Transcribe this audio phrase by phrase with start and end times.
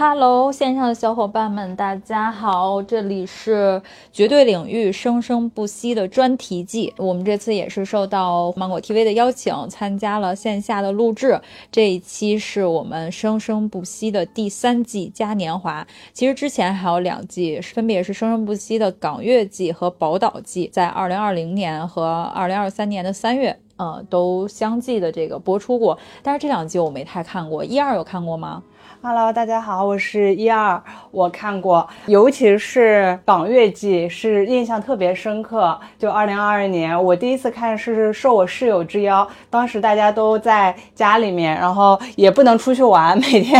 [0.00, 6.90] Hello，线上的小伙伴们，大家好，这里是绝对领域生生不息的专题季。
[6.96, 11.38] 我们这次也是受到芒果 TV 的邀请，参加了线下的录制。
[11.70, 15.86] 这一期是我们生生不息的第三季嘉年华。
[16.14, 25.98] 其实之前还有两季，分别是生生不息的港乐季和宝岛季，在二零二零年和二零二三年的三月，呃，都相继的这个播出过。
[26.22, 28.62] 但是这两季我没太看过，一二有看过吗？
[29.02, 30.78] Hello，大家好，我是一二，
[31.10, 35.78] 我看过，尤其是港乐季是印象特别深刻。
[35.98, 43.58] 就二零二二年，我第一次看是受我室友之邀，当时大家都在家里面，然后也不能出去玩， 每天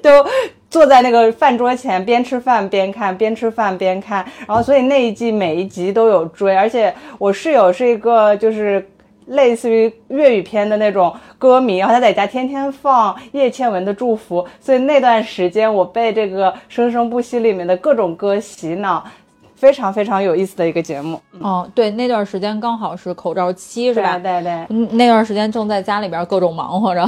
[0.00, 0.10] 都。
[0.70, 8.86] 坐在那个饭桌前，边吃饭边看，边吃饭边看，然后所以那一季每一集都有追，而且我室友是一个就是
[9.28, 19.04] 类似于粤语片的那种歌迷，然后他在家天天放叶倩文的《祝福》，所以那段时间我被这个《生生不息》里面的各种歌洗脑，
[19.58, 21.20] 非常非常有意思的一个节目。
[21.40, 24.16] 哦，对，那段时间刚好是口罩期，是吧？
[24.16, 24.66] 对对。
[24.70, 27.04] 嗯，那段时间正在家里边各种忙活着，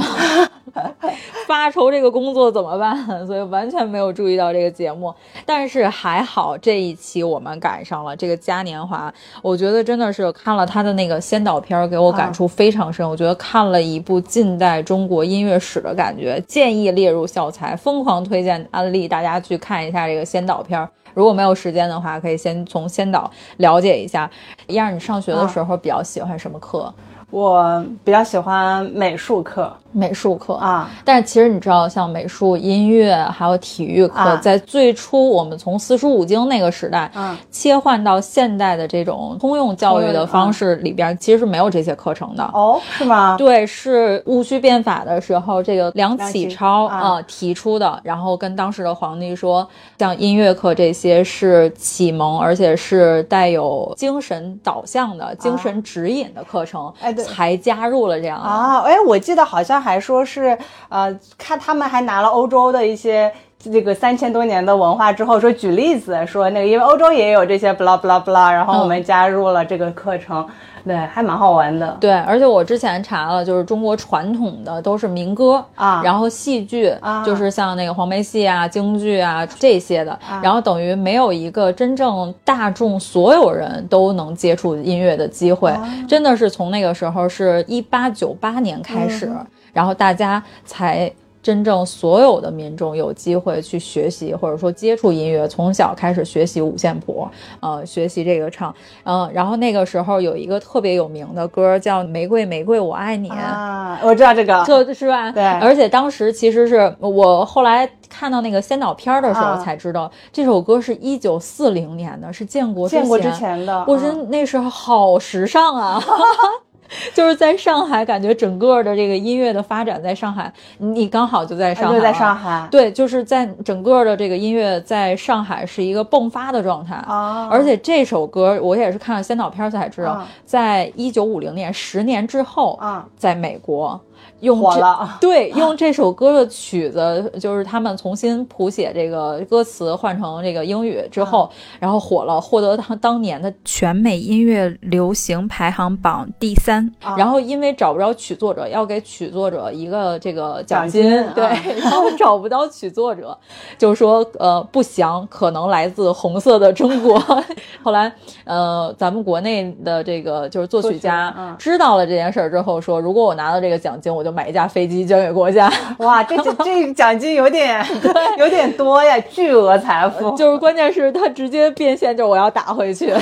[1.47, 5.13] 发愁这个工作怎么办，所以完全没有注意到这个节目。
[5.45, 13.07] 但是还好这一期我们赶上了这个嘉年华，我觉得真的是看了他的那个先导片，给我感触非常深。
[13.07, 20.85] 我觉得看了一部近代中国音乐史的感觉，建议列入教材，疯狂推荐安利大家去看一下这个先导片。
[21.13, 24.29] 如果没有时间的话，可以先从先导了解一下。
[24.67, 26.93] 一儿，你上学的时候比较喜欢什么课？
[27.31, 30.89] 我比较喜欢美术课，美术课啊。
[31.03, 42.43] 但是其实你知道，像美术、音乐还有体育课，啊、在最初我们从四书五经那个时代，嗯，切换到现代的这种通用教育的方式里边，其实是没有这些课程的。
[42.53, 43.37] 哦，是吗？
[43.37, 49.65] 对，是戊戌变法的时候，这个梁启超啊、呃、提出的，然后跟当时的皇帝说，
[49.97, 56.93] 像音乐课这些是启蒙，而且是带有精神导向的、精神指引的课程。
[56.99, 57.20] 哎，对。
[57.23, 58.81] 才加入了这样啊！
[58.81, 60.57] 哎，我记得好像还说是，
[60.89, 63.31] 呃，看他们还拿了欧洲的一些
[63.63, 70.43] 这个三千多年的文化之后，说举例子，说那个因为欧洲也有这些 blah blah blah，然后我们加入了这个课程，
[70.83, 71.95] 嗯、对，还蛮好玩的。
[71.99, 91.11] 对，而且我之前查了，就是中国传统的都是民歌啊，然后戏剧啊，就是像那个黄梅戏啊、京剧啊这些的，啊、然后等于没有一个真正大众所有人都能接触音乐的机会，啊、真的是从那个时候是一八九八年开始，嗯、然后大家才。
[91.41, 97.27] 真正所有的民众有机会去学习，或者说接触音乐，从小开始学习五线谱，
[97.59, 105.31] 呃，学习这个唱，嗯、呃，然后那个时候有一个特别有名的歌叫《玫瑰玫瑰我爱你》啊， 我知道这个，就是吧？
[105.31, 116.01] 对，而且当时其实是我后来看到那个先导片的时候才知道，啊、这首歌是一九四零年的，是建国建国之前的，我觉得那时候好时尚啊。
[117.13, 127.47] 就是在上海，感觉整个的这个音乐的发展，在上海，你刚好就在上海，就在上海，对，就是在整个的这个音乐在上海是一个迸发的状态啊。
[127.49, 133.99] 而且这首歌我也是看了先导片才知道，啊、在一九五零年，十年之后，啊，在美国。
[134.41, 141.49] 用火了， 对，用这首歌的曲子，就是他们重新谱写这个歌词，换成这个英语之后，啊、
[141.79, 146.91] 然后火了，获得他当年的全美音乐流行排行榜第三。
[147.01, 153.37] 啊、然后因为找不着曲作者，要给曲作者一个这个奖金，金对，啊、然后找不到曲作者，
[153.77, 157.19] 就说呃不详，可能来自红色的中国。
[157.83, 158.11] 后来
[158.45, 165.71] 呃，咱们国内的这个就是作曲家嗯、知道了这件事儿之后，说如果我拿到这个奖金，我就买一架飞机捐给国家。
[165.99, 167.83] 哇，这这这奖金有点
[168.37, 170.35] 有点多呀，巨额财富。
[170.35, 173.13] 就是关键是他直接变现，就是我要打回去，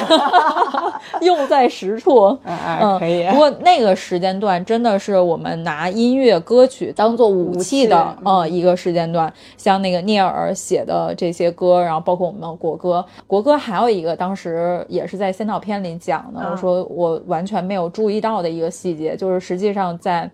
[1.22, 2.38] 用在实处。
[2.46, 3.28] 嗯嗯，可以。
[3.30, 20.30] 不过那个时间段真的是我们拿音乐歌曲当做武器的嗯一个时间段，像那个聂耳写的这些歌，然后包括我们的国歌，国歌还有一个当时也是在先导片里讲的，嗯、我说我完全没有注意到的一个细节，就是实际上在。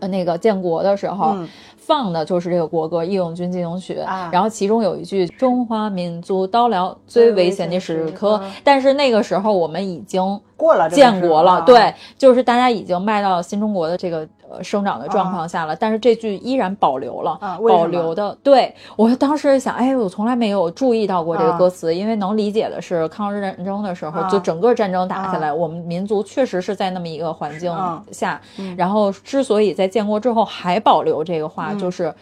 [0.00, 18.36] 呃，那个建国的时候、嗯、放的就是这个国歌《义勇军进行曲》啊，然后其中有一句“中华民族到了最危险的时刻”，嗯、但是那个时候我们已经过了建国了，啊、对，就是大家已经迈到新中国的这个呃生长的状况下了，但是这句依然保留了，啊、保留的。
[18.42, 27.74] 对我当时想，哎，我从来没有注意到过这个歌词，因为能理解的是抗日战争的时候，就整个战争打下来，我们民族确实是在那么一个环境
[28.10, 28.40] 下，
[28.76, 32.14] 然后之所以在建国之后还保留这个话，就是。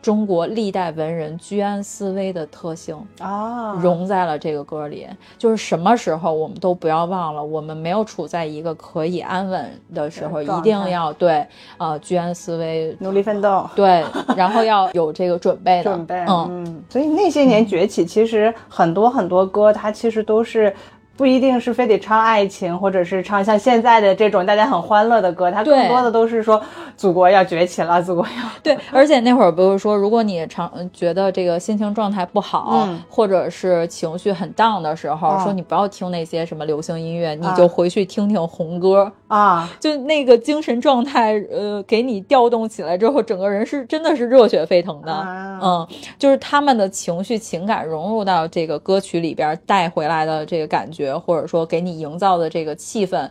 [0.00, 5.06] 中国历代文人居安思危的特性啊，融在了这个歌里。
[5.36, 11.46] 就是什么时候我们都不要忘了，我们没有处在一个可以安稳的时候，一定要对
[11.76, 13.68] 呃居安思危，努力奋斗。
[13.74, 14.04] 对，
[14.36, 16.24] 然后要有这个准备的准备。
[16.28, 20.74] 嗯，所以那些年崛起，其实很多很多歌，它其实都是。
[21.18, 26.62] 不一定是非得唱爱情，或者是唱像现在的这种大家很欢乐的歌，它更多的都是说
[26.96, 28.78] 祖国要崛起了，祖国要 对。
[28.92, 39.10] 而且那会儿不是说，如果你常觉得这个心情状态不好，或者是情绪很 down 的时候，说你不要听那些什么流行音乐，你就回去听听红歌。
[39.26, 45.12] 啊，就那个精神状态，呃，给你调动起来之后，整个人是真的是热血沸腾的，
[45.60, 45.86] 嗯，
[46.16, 51.07] 就是他们的情绪情感融入到这个歌曲里边带回来的这个感觉。
[51.16, 53.28] 或者说给你营造的这个气氛，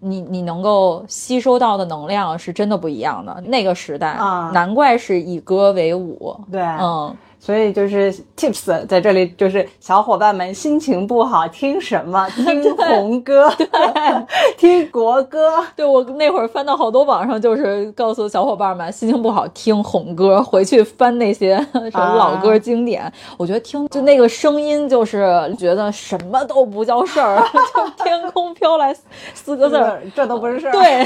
[0.00, 3.38] 你你能够吸收到的能量是真的不一样的。
[3.46, 6.34] 那个时代啊，难怪是以歌为舞。
[6.50, 7.14] 对，嗯。
[7.44, 12.24] 所以就是 tips 在这里，就是小伙伴们心情不好听什么？
[12.30, 13.66] 听红歌，对，
[14.56, 15.52] 听国歌。
[15.74, 23.12] 对我那会儿翻到好多网上，就是告诉小伙伴们心情不好听红歌，回去翻那些什么老歌经典。
[23.36, 25.26] 我觉得听就那个声音，就是
[25.58, 27.42] 觉得什么都不叫事儿，
[27.74, 28.94] 就天空飘来
[29.34, 30.70] 四个字儿，这都不是事儿。
[30.70, 31.04] 对，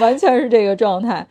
[0.00, 1.26] 完全是这个状态。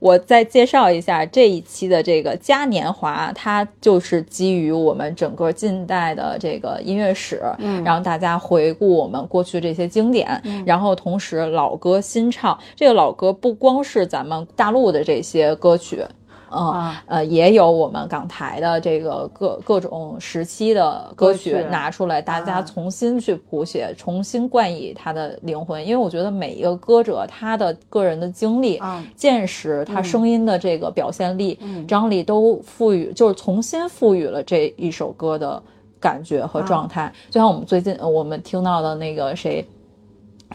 [0.00, 12.58] 我再介绍一下这一期的这个嘉年华，它就是基于我们整个近代的这个音乐史，嗯，让大家回顾我们过去这些经典，然后同时老歌新唱。
[12.76, 16.04] 这个老歌不光是咱们大陆的这些歌曲。
[16.54, 25.84] 嗯呃，也有我们港台的这个各各种时期的歌曲拿出来，大家重新去谱写，重新冠以他的灵魂。
[25.84, 28.80] 因为我觉得每一个歌者他的个人的经历、
[29.16, 31.58] 见识，他声音的这个表现力、
[31.88, 35.62] 张力，都赋予，就是重新赋予了这一首歌的
[35.98, 37.12] 感觉和状态。
[37.30, 39.66] 就像我们最近我们听到的那个谁。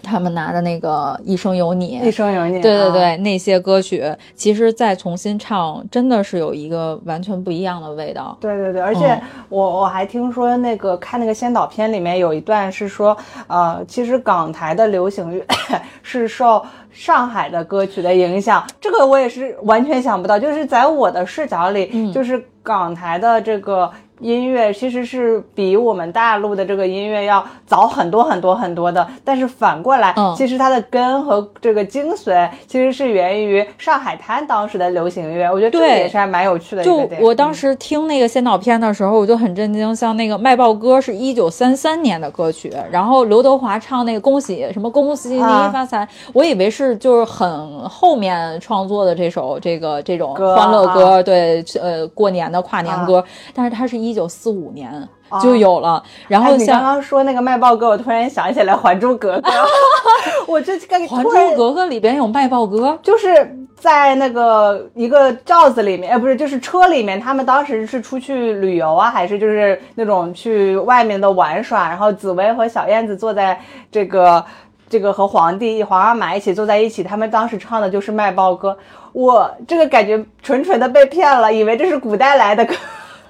[0.03, 4.03] 他们拿的那个《一生有你》，一生有你，对对对，那些歌曲，
[4.35, 8.38] 其实再重新唱，真的是有一个完全不一样的味道。
[8.39, 13.15] 对对对，而且我我还听说那个看那个先导片里面有一段是说，
[13.47, 15.45] 呃，其实港台的流行乐
[16.03, 23.91] 是受上海的歌曲的影响，这个我也是完全想不到，就是在我的视角里，就是港台的这个。
[24.19, 35.48] 音乐其实是比我们大陆的这个音乐要早很多很多很多的，但是反过来，其实它的根和这个精髓其实是源于上海滩当时的流行乐。
[35.52, 36.84] 我觉得这个也是还蛮有趣的。
[36.84, 39.96] 就我当时听那个先导片的时候，我就很震惊。
[39.96, 53.24] 像那个《卖报歌》是一九三三年的歌曲，然后刘德华唱那个“恭喜什么恭喜你发财”，我以为是就是很后面创作的这首这个这种欢乐歌，对，呃，过年的跨年歌，
[53.54, 54.06] 但是它是一。
[54.07, 55.07] 一九四五年
[55.42, 59.50] 就有了，然后你刚刚说那个卖报歌，我突然想起来《还珠格格》，
[60.48, 60.74] 我这
[61.09, 73.59] 《还珠格格》里边有卖报歌，就是在那个一个罩子里面，哎，不是，就是车里面，他们当时是出去旅游啊，还是就是那种去外面的玩耍，然后紫薇和小燕子坐在
[73.92, 74.44] 这个
[74.89, 78.78] 这个和皇帝皇阿玛一起坐在一起，他们当时唱的就是卖报歌，
[79.11, 82.73] 我这个感觉纯纯的被骗了，以为这是古代来的歌。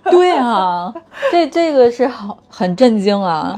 [0.09, 0.93] 对啊，
[1.31, 3.53] 这这个是好很震惊啊，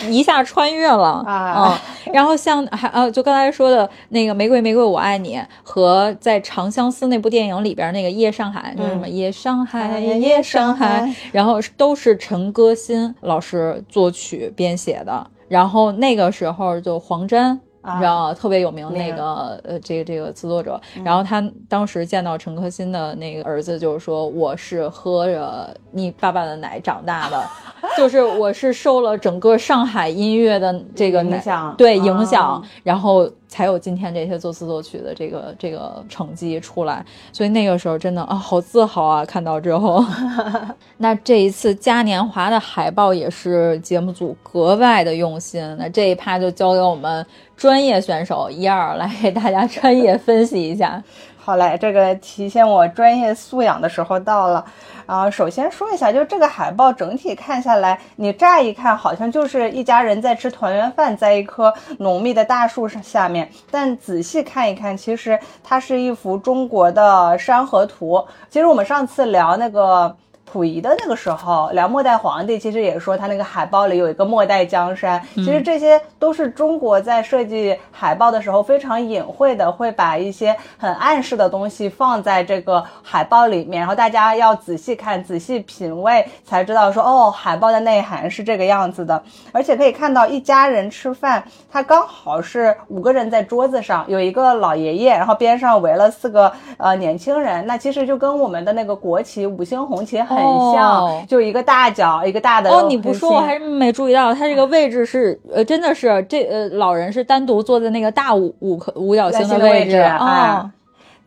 [0.00, 1.80] 这一下穿越了啊。
[2.12, 15.26] 然后像还呃，就刚才说的那个《玫瑰玫瑰我爱你》和在《长相思》那部电影里边那个《夜上海》，就是什么《夜上海》《夜上海》，然后都是陈歌辛老师作曲编写的。
[15.48, 17.60] 然后那个时候就黄沾。
[18.00, 27.42] 然后特别有名那个呃，这个这个词作者，然后他当时见到陈可辛的那个儿子，就是说我是喝着你爸爸的奶长大的，
[27.96, 33.30] 就是我是受了整个上海音乐的这个影响，对影响，然后。
[33.54, 39.24] 才有今天这些作词作曲的这个这个成绩出来，所以那个时候真的啊，好自豪啊！
[39.24, 40.04] 看到之后，
[40.98, 45.62] 那这一次嘉年华的海报也是节目组格外的用心。
[45.78, 47.24] 那这一趴就交给我们
[47.56, 51.00] 专业选手一二来给大家专业分析一下。
[51.44, 54.64] 好嘞，这个体现我专业素养的时候到了。
[55.04, 68.26] 啊，首先说一下，就这个海报整体看下来，你乍一看好像就是一家人在吃团圆饭，在一棵浓密的大树上下面，但仔细看一看，其实它是一幅中国的山河图。
[68.48, 70.16] 其实我们上次聊那个
[70.54, 89.20] 溥仪的那个时候，聊末代皇帝其实也说他那个海报里有一个末代江山，其实这些都是中国在设计海报的时候非常隐晦的，会把一些很暗示的东西放在这个海报里面，然后大家要仔细看、仔细品味，才知道说哦，海报的内涵是这个样子的。
[89.50, 100.43] 而且可以看到一家人吃饭，他刚好是五个人在桌子上，有一个老爷爷，然后边上围了四个呃年轻人，那其实就跟我们的那个国旗五星红旗很
[100.74, 110.70] 像，哦就一个大脚，一个大的哦，你不说我还是没注意到，它这个位置是呃，真的是这呃老人是单独坐在那个大五五颗五角星星的位置哎啊。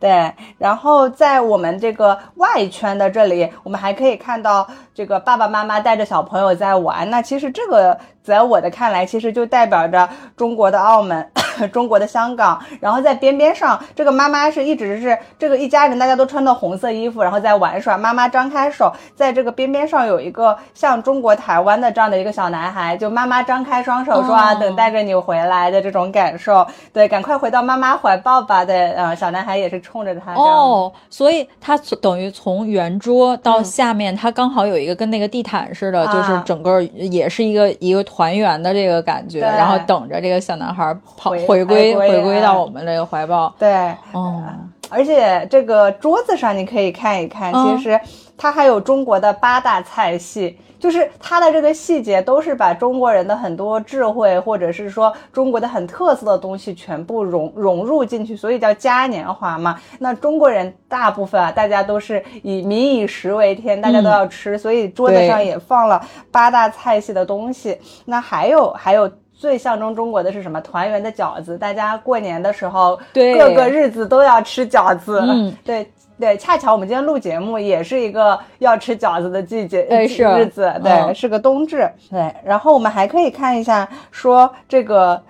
[0.00, 7.10] 对，然后在我们这个外圈的这里，我们还可以看到这个爸爸妈妈带着小朋友在玩。
[7.10, 11.26] 那其实这个在我的看来，其实就代表着中国的澳门。
[11.72, 17.98] 中国的香港，然后在边边上，这个妈妈是一直是这个一家人，大家都穿的红色衣服，然后在玩耍。
[17.98, 26.64] 妈妈张开手，在这个边边上有一个像中国台湾的这样的一个小男孩，就妈妈张开双手说啊，哦等待着你回来的这种感受。
[26.92, 30.34] 对，赶快回到妈妈怀抱吧的，呃，小男孩也是冲着他。
[30.34, 43.54] 哦，所以他等于从圆桌嗯到下面，他刚好有一个跟那个地毯似的，就是啊整个也是一个一个团圆的这个感觉，然后等着这个小男孩跑回回归回归到我们这个怀抱。
[43.56, 47.76] 对，嗯，而且这个桌子上你可以看一看，嗯。
[47.76, 48.00] 其实
[48.38, 59.78] 它还有中国的八大菜系，就是它的这个细节都是把中国人的很多智慧，或者是说中国的很特色的东西全部融融入进去，所以叫嘉年华嘛。
[59.98, 67.76] 那中国人大部分啊，大家都是以民以食为天，大家都要吃，所以桌子上也放了八大菜系的东西。
[68.06, 69.10] 那还有还有。
[69.40, 70.60] 最象征中国的是什么？
[70.62, 75.20] 团圆的饺子，大家过年的时候，对各个日子都要吃饺子。
[75.22, 75.88] 嗯，对
[76.18, 81.90] 对，恰巧我们今天录节目也是一个要吃饺子的季节，日子，对，嗯是个冬至。
[82.10, 85.22] 对，然后我们还可以看一下，说这个。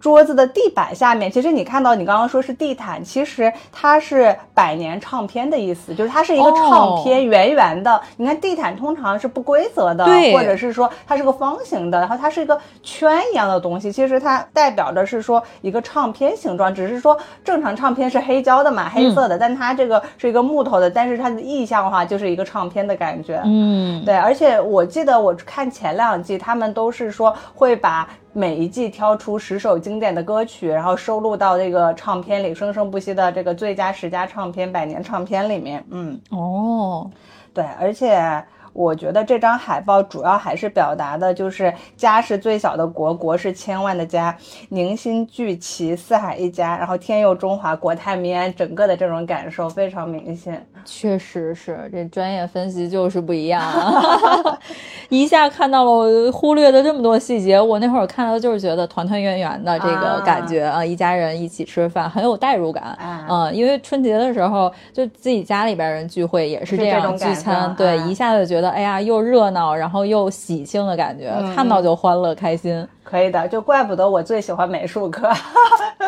[0.00, 8.00] 桌子的地板下面，其实你看到你刚刚说是地毯，其实它是百年唱片的意思，就是它是一个唱片，圆圆的。
[8.16, 23.40] 你看地毯通常是不规则的，对或者是说它是个方形的，然后它是一个圈一样的东西，其实它代表的是说一个唱片形状，只是说正常唱片是黑胶的嘛，黑色的，但它这个是一个木头的，但是它的意象的话就是一个唱片的感觉。
[23.44, 28.08] 嗯，对，而且我记得我看前两季，他们都是说会把
[28.38, 35.84] 每一季挑出十首经典的歌曲，然后收录到这个唱片里，生生不息的这个最佳十佳唱片、百年唱片里面。
[35.90, 37.10] 嗯，哦，
[37.52, 38.44] 对，而且。
[38.74, 44.36] 我觉得这张海报主要还是表达的就是家是最小的国，国是千万的家，
[44.68, 50.64] 凝心聚齐，四海一家，然后天佑中华，国泰民安，整个的这种感受非常明显。
[50.90, 54.58] 确实是，这专业分析就是不一样啊！
[55.10, 72.86] 一下看到了我忽略的这么多细节，我那会儿看到就是觉得团团圆圆的这个感觉啊，一家人一起吃饭很有代入感啊嗯，因为春节的时候就自己家里边人聚会也是这样聚餐，对，啊一下子觉得哎呀又热闹，然后又喜庆的感觉，嗯看到就欢乐开心。
[73.04, 75.30] 可以的，就怪不得我最喜欢美术课，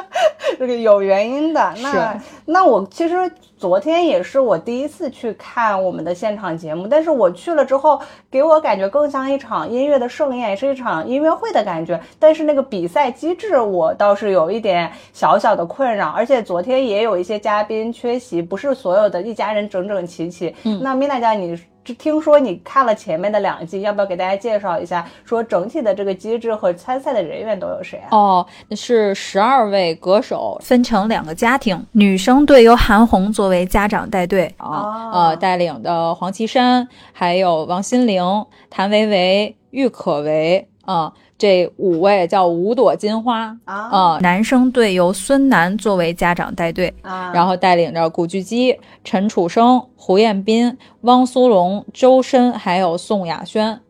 [0.61, 1.73] 这个有原因的。
[1.79, 7.99] 那那我其实昨天也是我第一次去看我们的现场节目，但是我去了之后，
[8.31, 11.99] 给我感觉更像一场音乐的盛宴，也是一场音乐会的感觉。
[12.19, 20.55] 但是那个比赛机制，我倒是有一点小小的困扰，而且昨天也有一些嘉宾缺席，不是所有的一家人整整齐齐。
[20.65, 21.59] 嗯，那米娜家你。
[21.91, 25.05] 就听说你看了前面的两季，要不要给大家介绍一下？
[25.25, 28.09] 说整体的这个机制和参赛的人员都有谁啊？
[28.17, 53.81] 哦，是十二位歌手分成两个家庭，女生队由韩红作为家长带队啊，哦呃，带领的黄绮珊，还有王心凌、谭维维、郁可唯啊、这五位叫五朵金花啊啊、男生队由孙楠作为家长带队，啊然后带领着古巨基、陈楚生、胡彦斌、汪苏泷、周深，还有宋亚轩，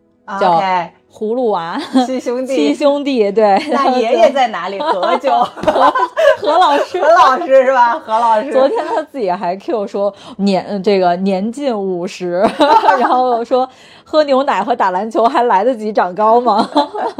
[0.41, 1.77] 叫 OK，葫芦娃
[2.07, 4.79] 七兄弟， 七兄弟，对，那爷爷在哪里？
[4.79, 7.09] 何 炅，何老师何。
[7.09, 7.99] 老师是吧？
[7.99, 12.49] 何老师，昨天他自己还 Q 说年这个年近五十，
[13.01, 13.69] 然后说
[14.11, 16.69] 喝牛奶和打篮球还来得及长高吗？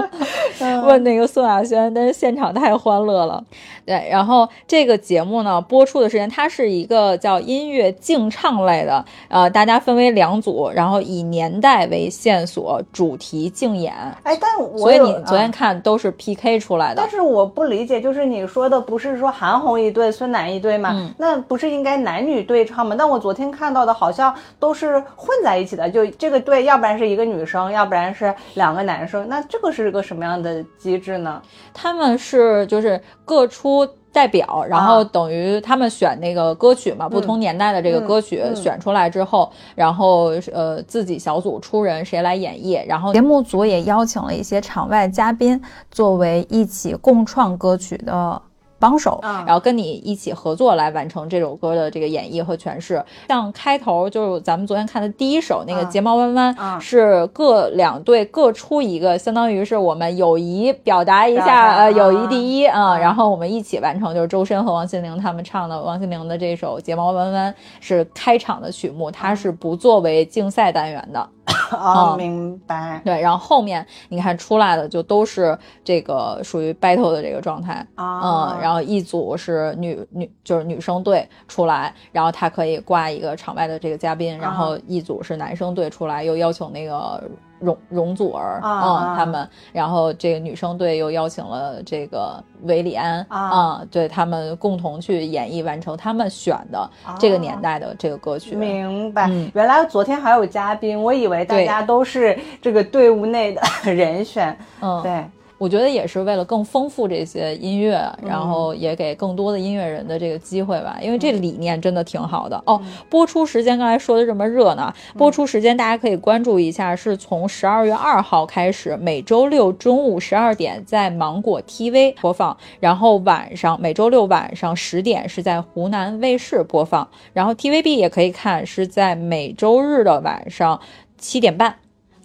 [0.85, 3.43] 问那个宋亚轩，但是现场太欢乐了。
[3.87, 13.93] 对，然后这个节目呢播出的时间，它是一个叫音乐竞唱类的，呃，大家分为两组，然后以年代为线索，主题竞演。
[14.25, 17.09] 哎，但我所以有你昨天啊看都是 PK 出来的但。
[17.09, 22.95] 是我不理解，就是你说的不是是说韩红一对，孙楠一对嘛，那不是应该男女对唱吗？
[22.99, 31.41] 但我昨天看到的好像都是混在一起的，就这个队，要不然是一个女生，要不然是两个男生，那这个是个什么样的机制呢？
[31.73, 33.87] 他们是就是各出。
[34.13, 48.43] 代表，然后等于他们选那个歌曲嘛，不同年代的这个歌曲选出来之后，然后呃自己小组出人谁来演绎，然后节目组也邀请了一些场外嘉宾作为一起共创歌曲的。
[48.81, 53.01] 帮手，然后跟你一起合作来完成这首歌的这个演绎和诠释。
[53.29, 62.99] 像开头就是咱们昨天看的第一首那个睫毛弯弯，是各两队各出一个，相当于是我们友谊表达一下，呃，友谊第一啊。
[62.99, 71.29] 然后我们一起完成，就是周深和王心凌他们唱的王心凌的这首睫毛弯弯是开场的曲目，它是不作为竞赛单元的。
[71.73, 73.01] 哦，明白。
[73.05, 87.23] 对，然后后面你看出来的就都是这个属于 battle 的这个状态啊，嗯，然后一组是女女就是女生队出来，然后他可以挂一个场外的这个嘉宾，然后一组是男生队出来，又邀请那个。
[87.61, 98.57] 容容祖儿嗯，他们，然后这个女生队又邀请了这个韦礼安啊，对他们共同去演绎完成他们选的这个年代的这个歌曲。
[98.57, 103.63] 明白，原来昨天还有嘉宾，我以为大家都是这个队伍内的
[103.93, 104.57] 人选。
[104.81, 105.25] 嗯，对。
[105.61, 110.99] 我觉得也是为了更丰富这些音乐，然后也给更多的音乐人的这个机会吧。
[111.03, 112.81] 因为这理念真的挺好的哦。
[113.11, 130.81] 播出时间刚才说的这么热闹，播出时间大家可以关注一下，是从十二月二号开始，每周六中午十二点在芒果 TV 播放，然后晚上每周六晚上十点是在湖南卫视播放，然后 TVB 也可以看，是在每周日的晚上
[131.19, 131.77] 七点半。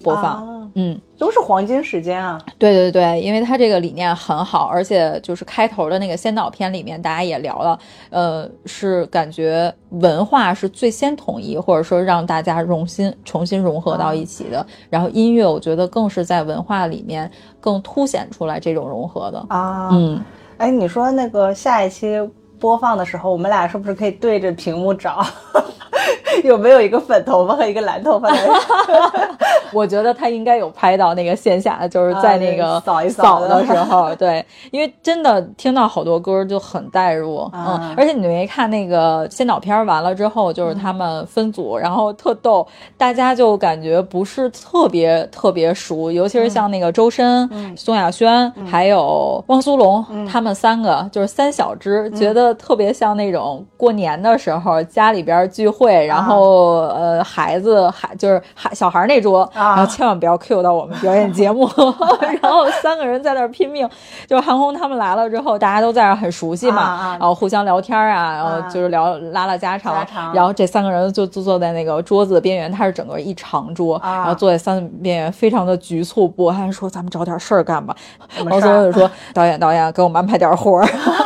[0.06, 2.40] 播放，嗯，都是黄金时间啊。
[2.60, 7.80] 对对对，因为它这个理念很好，而且就是开头的那个先导片里面，大家也聊了，
[8.12, 14.64] 呃，是感觉文化是最先统一，或者说让大家融新重新融合到一起的。
[14.90, 19.90] 然后音乐，我觉得更是在文化里面更凸显出来这种融合的啊。
[19.92, 20.24] 嗯，
[20.58, 22.16] 哎，你说那个下一期
[22.66, 25.24] 播放的时候，我们俩是不是可以对着屏幕找？
[26.44, 28.28] 有没有一个粉头发和一个蓝头发？
[29.72, 33.66] 我觉得他应该有拍到那个线下，就是在那个扫一扫的。
[33.66, 42.66] 时候，对，因为真的听到好多歌就很带入，嗯，而且你没看那个先导片完了之后，就是他们分组，然后特逗，
[42.98, 59.50] 大家就感觉不是特别特别熟，尤其是像那个周深、宋亚轩还有汪苏泷，他们三个就是三小只，觉得特别像那种过年的时候家里边聚会，然后呃孩子孩就是孩小孩那桌。
[59.54, 61.70] 然后千万不要 Q 到我们表演节目，
[62.42, 63.88] 然后三个人在那儿拼命，
[64.28, 76.28] 就是韩红他们来了之后，大家都在那儿很熟悉嘛，然后互相聊天啊，然后就是聊拉拉家常，然后这三个人就就坐在那个桌子的边缘，他是整个一长桌，然后坐在三边缘，非常的局促。
[76.28, 77.96] 不，安说咱们找点事儿干吧。
[78.50, 80.86] 王所就说导演导演给我们安排点活儿。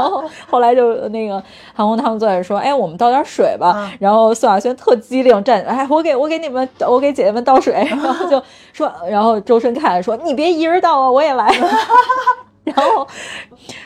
[0.00, 1.42] 然后后来就那个
[1.74, 3.92] 韩红他们坐在说，哎，我们倒点水吧。
[4.00, 7.58] 然后宋亚轩特机灵，站哎，我给我给你们，我给姐姐们倒。
[7.58, 8.40] 水，然后就
[8.72, 11.52] 说，然后周深看说：“你别一人倒啊，我也来。”
[12.62, 13.04] 然后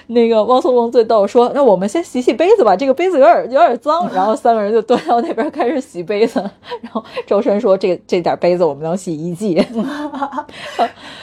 [0.09, 4.07] 那个汪苏泷最逗，说：“那我们先洗洗杯子吧，这个杯子有点有点脏。
[4.13, 6.39] ”然后三个人就端到那边开始洗杯子。
[6.83, 9.67] 然后周深说：“这这点杯子我们能洗一季。”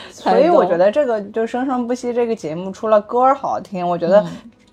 [0.10, 4.26] 所以我觉得这个就生生不息这个节目，除了歌好听，我觉得。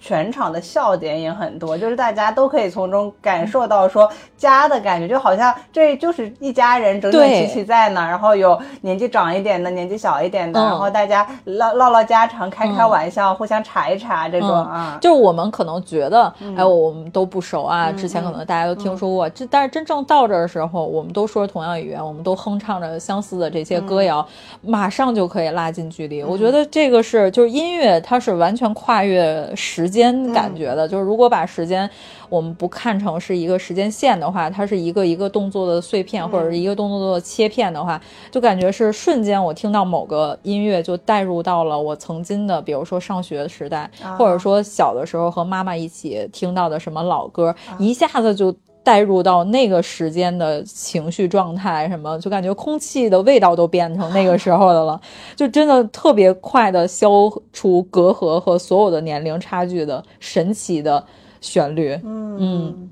[0.06, 14.96] 全场的笑点也很多，就是大家都可以从中感受到说家的感觉，就好像这就是一家人整整齐齐在那，然后有年纪长一点的，年纪小一点的，然后大家唠唠唠家常，开开玩笑，互相查一查这种啊。
[15.00, 24.24] 就是我们可能觉得，哎，我们都不熟啊，之前可能大家都听说过，这但是真正到这儿的时候，我们都说同样语言，我们都哼唱着相似的这些歌谣，
[24.62, 26.22] 马上就可以拉近距离。
[26.22, 29.90] 我觉得这个是就是音乐，它是完全跨越时。
[29.90, 29.95] 间
[30.32, 31.88] 感觉的，就是如果把时间
[32.28, 48.54] 我们不看成是一个时间线的话，它是一个一个动作的碎片，或者是一个动作的切片的话，就感觉是瞬间我听到某个音乐就带入到了我曾经的，比如说上学时代，或者说小的时候和妈妈一起听到的什么老歌，一下子就。
[48.86, 55.00] 带入到那个时间的情绪状态，什么就感觉空气的味道都变成那个时候的了，
[55.34, 57.08] 就真的特别快的消
[57.52, 61.04] 除隔阂和所有的年龄差距的神奇的
[61.40, 61.98] 旋律。
[62.04, 62.90] 嗯嗯，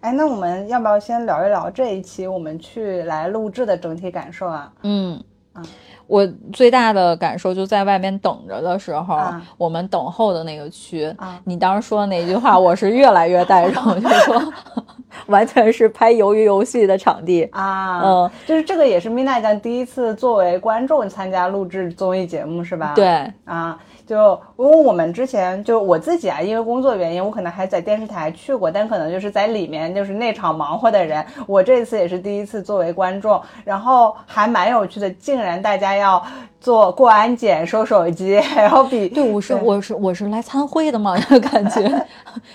[0.00, 4.72] 哎，那我们要不要先聊一聊这一期我们去来录制的整体感受啊？
[4.82, 5.22] 嗯
[6.06, 14.52] 我最大的感受就在外面等着的时候，啊我们等候的那个区，啊你当时说的那句话，我是越来越带入， 就是说，
[15.32, 17.42] 完全是拍鱿鱼游戏的场地。
[17.52, 22.92] 啊，嗯，就是这个也是 Mina 酱第一次作为观众参加录制综艺节目是吧？
[22.94, 31.24] 对，啊，就因为我们之前就我自己啊，因为工作原因，我可能还在电视台去过，但可能就是在里面就是内场忙活的人。
[31.46, 36.24] 我这次也是第一次作为观众，然后还蛮有趣的，竟然大家要
[36.60, 41.16] 做过安检、收手机，然后比 对，我是我是我是来参会的嘛，
[41.50, 42.06] 感觉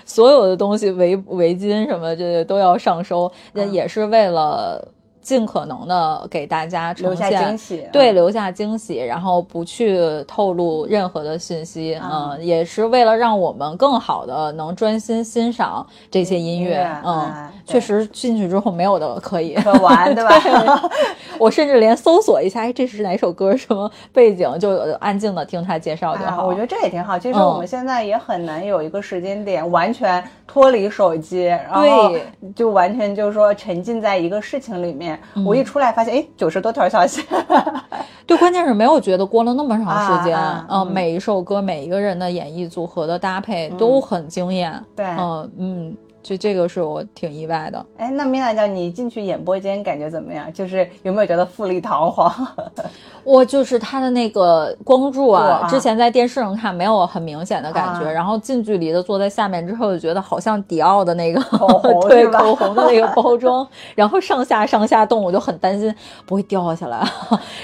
[0.06, 4.88] 所有的东西围围巾什么这都要上收，那也是为了
[5.22, 7.88] 尽可能的给大家呈留下现惊喜。
[7.92, 20.90] 对，留下惊喜，然后不去透露任何的信息，嗯嗯，也是为了让我们更好的能专心欣赏这些音乐嗯确实进去之后没有的可以，可玩，对吧？
[21.40, 26.42] 我甚至连搜索一下，哎，这是哪首歌，什么背景，就安静的听他介绍就好。
[26.42, 27.18] 啊，我觉得这也挺好。
[27.18, 32.24] 其实嗯我们现在也很难有一个时间点完全脱离手机，然后对
[32.56, 35.11] 就完全就是说沉浸在一个事情里面。
[35.36, 35.46] 嗯。
[35.46, 37.24] 我一出来发现，哎，九十多条消息。
[38.26, 40.92] 对，关键是没有觉得过了那么长时间，啊啊嗯，嗯。
[40.92, 45.06] 每一首歌，每一个人的演绎组合的搭配都很惊艳，对。
[45.06, 47.86] 嗯嗯，就这个是我挺意外的。
[47.98, 50.52] 哎，那米娜酱，你进去演播间感觉怎么样？
[50.54, 52.32] 就是有没有觉得富丽堂皇？
[53.24, 65.94] 我就是它的那个光柱啊，哇之前在电视上看没有很明显的感觉，啊然后近距离的坐在下面之后，就觉得好像迪奥的那个红 对口红的那个包装，然后上下上下动，我就很担心
[66.26, 67.08] 不会掉下来。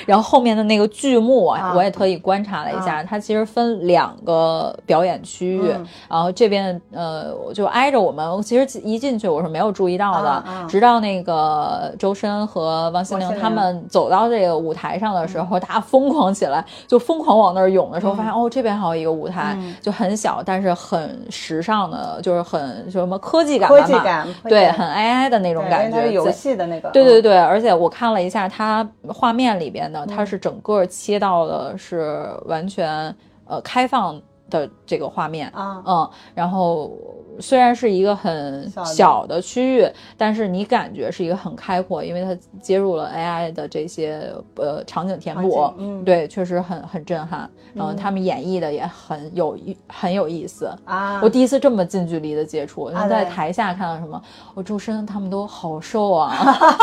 [0.06, 10.68] 然后后面的那个剧目啊，啊我也特意观察了一下，它其实分两个表演区域，嗯然后这边呃就挨着我们，其实一进去我是没有注意到的，啊啊。
[10.70, 19.76] 直到那个周深和王心凌他们走到这个舞台上的时候，大家疯狂起来，就疯狂往那儿涌的时候，发现哦，这边还有一个舞台，嗯。
[19.82, 26.12] 就很小，但是很时尚的，就是很就什么科技感科满满，技感，对，很 AI 的那种感觉。
[26.12, 26.90] 游戏的那个。
[26.90, 33.14] 对对对，而且我看了一下它画面里边的，它是整个切到的是完全
[33.46, 36.92] 呃开放的这个画面，啊嗯，然后
[37.40, 39.42] 虽然是一个很小的。
[39.42, 46.04] 区域，但是你感觉是一个很开阔，因为它接入了 AI 的这些呃场景填补，嗯。
[46.04, 47.50] 对，确实很很震撼。
[47.76, 50.70] 嗯，嗯他们演绎的也很有意很有意思。
[50.86, 54.22] 啊，我第一次这么近距离的接触，然后在台下看到什么，
[54.56, 56.36] 我周深他们都好瘦啊，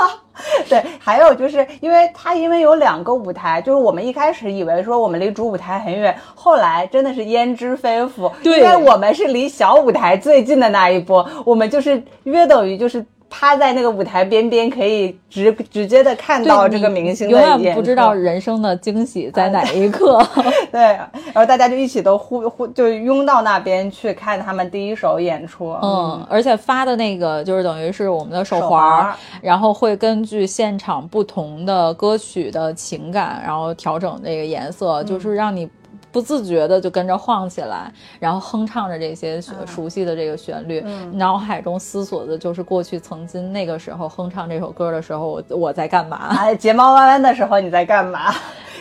[0.69, 8.61] 对，还有就是因为他因为有两个舞台，就是我们一开始以为说我们离主舞台很远，后来真的是焉知非福，对。
[8.61, 13.05] 因为我们是离小舞台最近的那一波，我们就是约等于就是。
[13.37, 20.25] 趴在那个舞台边边，可以直直接的看到这个明星的永演出远不知道人生的惊喜在哪一刻。
[20.71, 25.77] 对，然后大家就一起都呼呼就拥到那边去看他们第一首演出。
[25.83, 35.69] 嗯，而且发的那个就是等于是我们的手手环然后会根据现场不同的歌曲的情感，然后调整这个颜色，嗯就是让你。
[36.15, 40.81] 不自觉的就跟着晃起来，然后哼唱着这些嗯熟悉的这个旋律，
[41.15, 46.29] 脑海中思索的就是过去曾经那个时候哼唱这首歌的时候，我我在干嘛？
[46.39, 48.33] 哎，睫毛弯弯的时候你在干嘛？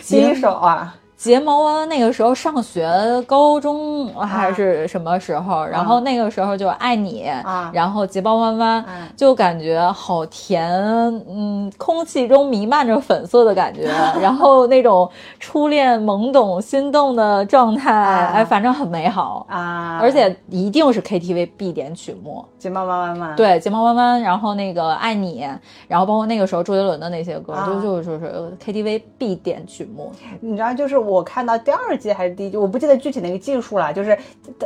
[0.06, 0.94] 第一首啊，
[1.24, 2.86] 睫毛弯那个时候上学，
[3.26, 5.64] 高中还是什么时候？
[5.64, 10.70] 然后那个时候就爱你，啊然后睫毛弯弯，嗯就感觉好甜，
[11.26, 15.10] 嗯，空气中弥漫着粉色的感觉， 然后那种
[15.40, 19.46] 初恋懵懂心动的状态，哎，反正很美好。
[19.48, 25.48] 啊，而且一定是 KTV 必点曲目，睫毛弯弯嘛，对，睫毛弯弯，然后那个爱你，
[25.88, 30.12] 然后包括那个时候周杰伦的那些歌，啊就就就是 KTV 必点曲目。
[30.42, 33.92] 你知道，就是我看到第二季还是第一季，我不记得具体那个技术了。
[33.92, 34.16] 就是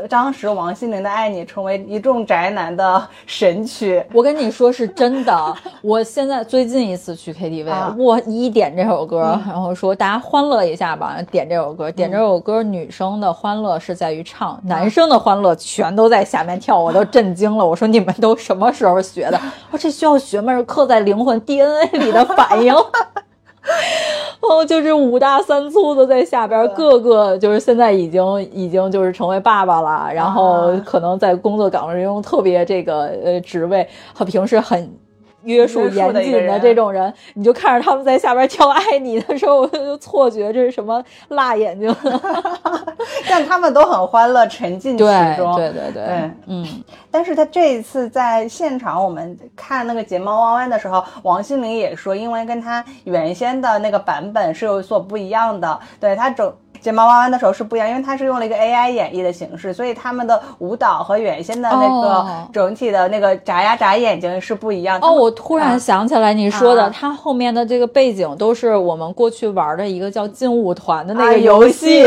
[0.09, 17.67] 当时王心凌的《爱你》成为一众宅男的神曲，我跟你说是真的， 我现在最近一次去 KTV，、啊我一点这首歌，然后说大家欢乐一下吧，点这首歌，点这首歌，女生的欢乐是在于唱，男生的欢乐全都在下面跳，我都震惊了。
[17.67, 19.41] 我说你们都什么时候学的？
[19.71, 20.53] 我说这需要学吗？
[20.55, 22.75] 是刻在灵魂 DNA 里的反应。
[24.41, 34.91] 哦，就是五大三粗的在下边，各个就是现在已经已经就是成为爸爸了，然后可能在工作岗位中特别这个呃职位和平时很
[35.49, 41.95] 约束严谨的这种人，你就看着他们在下边跳爱你的时候，我就错觉这是什么辣眼睛。
[43.29, 45.05] 但他们都很欢乐，沉浸其
[45.37, 45.57] 中。
[45.57, 46.67] 对对对对，嗯。
[47.11, 55.81] 但是他这一次在现场，我们看那个睫毛弯弯的时候，王心凌也说，因为跟他原先的那个版本是有所不一样的。
[55.99, 56.55] 对他整。
[56.81, 65.07] 睫毛弯弯的时候是不一样，因为它是用了一个 AI 演绎的形式，所以他们的舞蹈和原先的那个整体的那个眨呀眨眼睛是不一样的。
[65.07, 72.05] 哦，我突然想起来你说的，它后面的这个背景都是我们过去玩的一个叫劲舞团的那个游戏。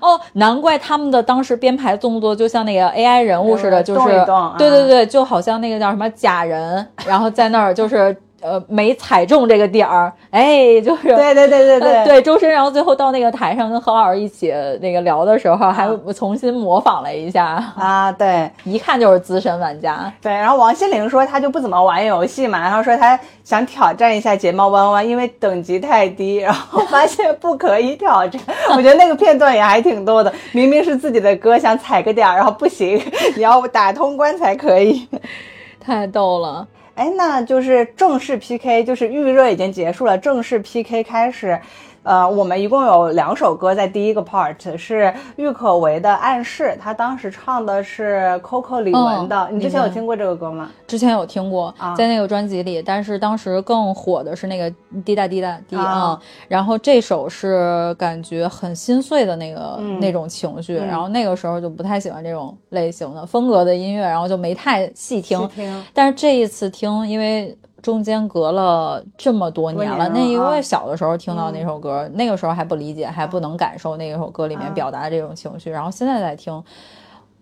[0.00, 4.24] 哦，难怪他们的当时编排动作就像那个 AI 人物似的，就是
[4.58, 8.16] 对对对，就好像那个叫什么假人，然后在那儿就是。
[8.46, 17.44] 呃，没踩中这个点儿，哎，就是对对对对对对，周深，然后最后到那个台上跟何老师一起那个聊的时候，还重新模仿了一下
[17.76, 20.12] 啊，对， 一看就是资深玩家。
[20.22, 28.40] 对，然后王心凌说她就不怎么玩游戏嘛，然后说她想挑战一下睫毛弯弯，因为等级太低，然后发现 不可以挑战。
[28.76, 33.02] 我觉得那个片段也还挺逗的，明明是自己的歌，想踩个点儿，然后不行，
[33.34, 35.08] 你要打通关才可以，
[35.80, 36.64] 太逗了。
[36.96, 41.60] 哎，那就是正式 PK，就是预热已经结束了，正式 PK 开始。
[42.06, 49.48] 呃，我们一共有两首歌在第一个 part，是郁可唯的《暗示》，他当时唱的是 Coco 李玟的。
[49.50, 50.70] 你之前有听过这个歌吗？
[50.86, 54.72] 之前有听过，在那个专辑里，但是当时更火的是那个
[55.04, 56.16] 滴答滴答滴啊。
[56.46, 65.50] 然后这首是感觉很心碎的那个那种情绪，然后那个时候就不太喜欢这种类型的风格的音乐，然后就没太细听。
[65.92, 67.58] 但是这一次听，因为。
[67.82, 76.62] 中间隔了这么多年了，那因为小的时候听到那首歌，那个时候还不理解，还不能感受那首歌里面表达的这种情绪，然后现在在听，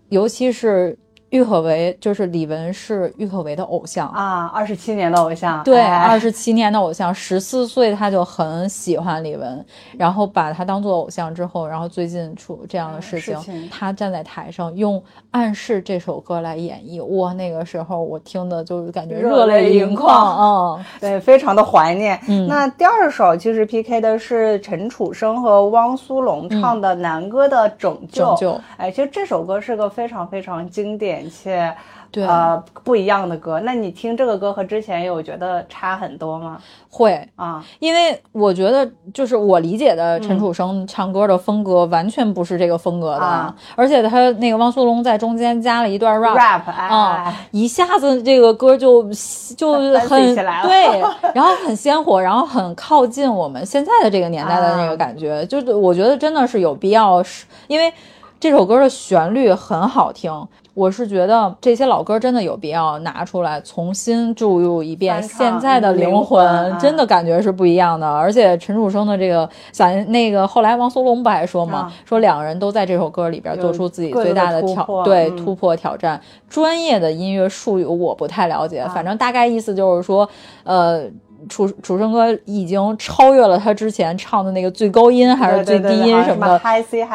[0.08, 0.98] 尤其是。
[1.34, 9.60] 郁可唯就是李玟是郁可唯的偶像啊，二十七年的偶像，对，二十七年的偶像，十四岁他就很喜欢李玟，
[9.98, 14.94] 然后把他当做偶像之后，然后最近出这样的事情，他站在台上用
[15.32, 22.16] 《暗示》这首歌来演绎，哇，那个时候我听的就感觉热泪盈眶，嗯，对，非常的怀念。
[22.46, 28.36] 那第二首其实 PK 的是陈楚生和汪苏泷唱的男歌的《拯救》，
[28.76, 31.23] 哎，其实这首歌是个非常非常经典。
[31.28, 31.74] 且，
[32.16, 33.60] 呃，不一样的歌。
[33.64, 36.58] 那你听这个歌和之前有觉得差很多吗？
[36.88, 49.02] 会啊，因为我觉得就是我理解的陈楚生唱歌的风格完全不是这个风格的，而且他那个汪苏泷在中间加了一段 rap，啊，一下子这个歌就
[49.56, 51.02] 就很对，
[51.34, 57.92] 然后很鲜活，然后很靠近我们现在的这个年代的那个感觉，就是我觉得真的是有必要，是因为
[58.38, 60.46] 这首歌的旋律很好听。
[60.74, 68.06] 我是觉得这些老歌真的有必要拿出来重新注入一遍，现在的灵魂真的感觉是不一样的。
[68.06, 71.92] 而且陈楚生的这个咱那个后来王苏泷不还说吗？
[72.04, 76.20] 说两个人都在这首歌里边做出自己最大的挑对突破挑战。
[76.48, 80.28] 专业的音乐术语我不太了解，反正大概意思就是说，
[80.64, 81.04] 呃。
[81.48, 86.58] 楚楚生哥已经超越了他之前唱的那个最高音还是最低音什么的，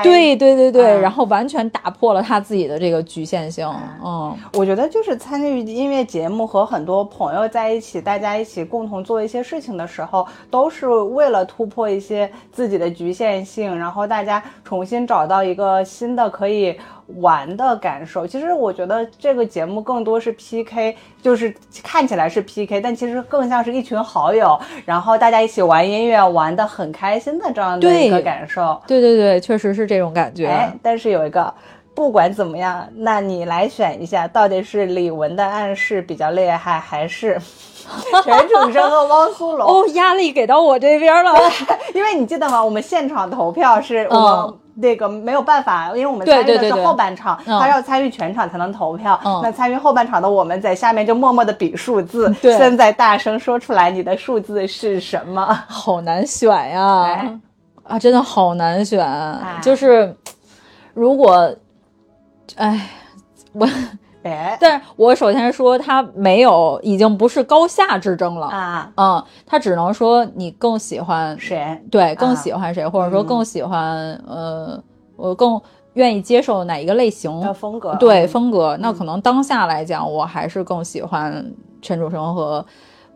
[0.03, 3.69] 对对对对，然后完全打破了他自己的这个局限性。
[4.03, 16.77] 嗯，我觉得就是参与音乐节目和很多朋友在一起，大家一起共同做一些事情的时候，都是为了突破一些自己的局限性，然后大家重新找到一个新的可以。
[17.17, 28.79] 玩的感受，其实我觉得这个节目更多是 PK，就是看起来是 PK，但其实更像是一群好友，然后大家一起玩音乐，玩的很开心的这样的一个感受。
[28.85, 30.47] 对对对，确实是这种感觉。
[30.47, 31.51] 哎，但是有一个，
[31.95, 37.39] 不管怎么样，那你来选一下，到底是李玟的暗示比较厉害，还是
[38.23, 39.65] 全楚生和汪苏泷？
[39.65, 41.33] 哦，压力给到我这边了，
[41.95, 42.63] 因为你记得吗？
[42.63, 44.59] 我们现场投票是我们。
[44.75, 49.19] 那个没有办法，因为我们参与的是后半场，他要参与全场才能投票。
[49.43, 55.45] 那参与后半场的我们在下面就默默的比数字， 现在大声说出来，你的数字是什么？
[55.67, 57.37] 好难选呀！
[57.83, 59.05] 啊，真的好难选，
[59.61, 60.15] 就是
[60.93, 61.53] 如果，
[62.55, 62.87] 哎，
[63.53, 63.67] 我。
[64.23, 68.47] 哎，但是我首先说，他没有，已经不是高下之争了。
[68.47, 74.81] 啊，嗯，他只能说你更喜欢谁，对，更喜欢谁，或者说更喜欢，呃，
[75.15, 75.61] 我更
[75.93, 81.51] 愿意接受哪一个类型的风格，对风格，那可能当下来讲，我还是更喜欢
[81.81, 82.65] 陈楚生和。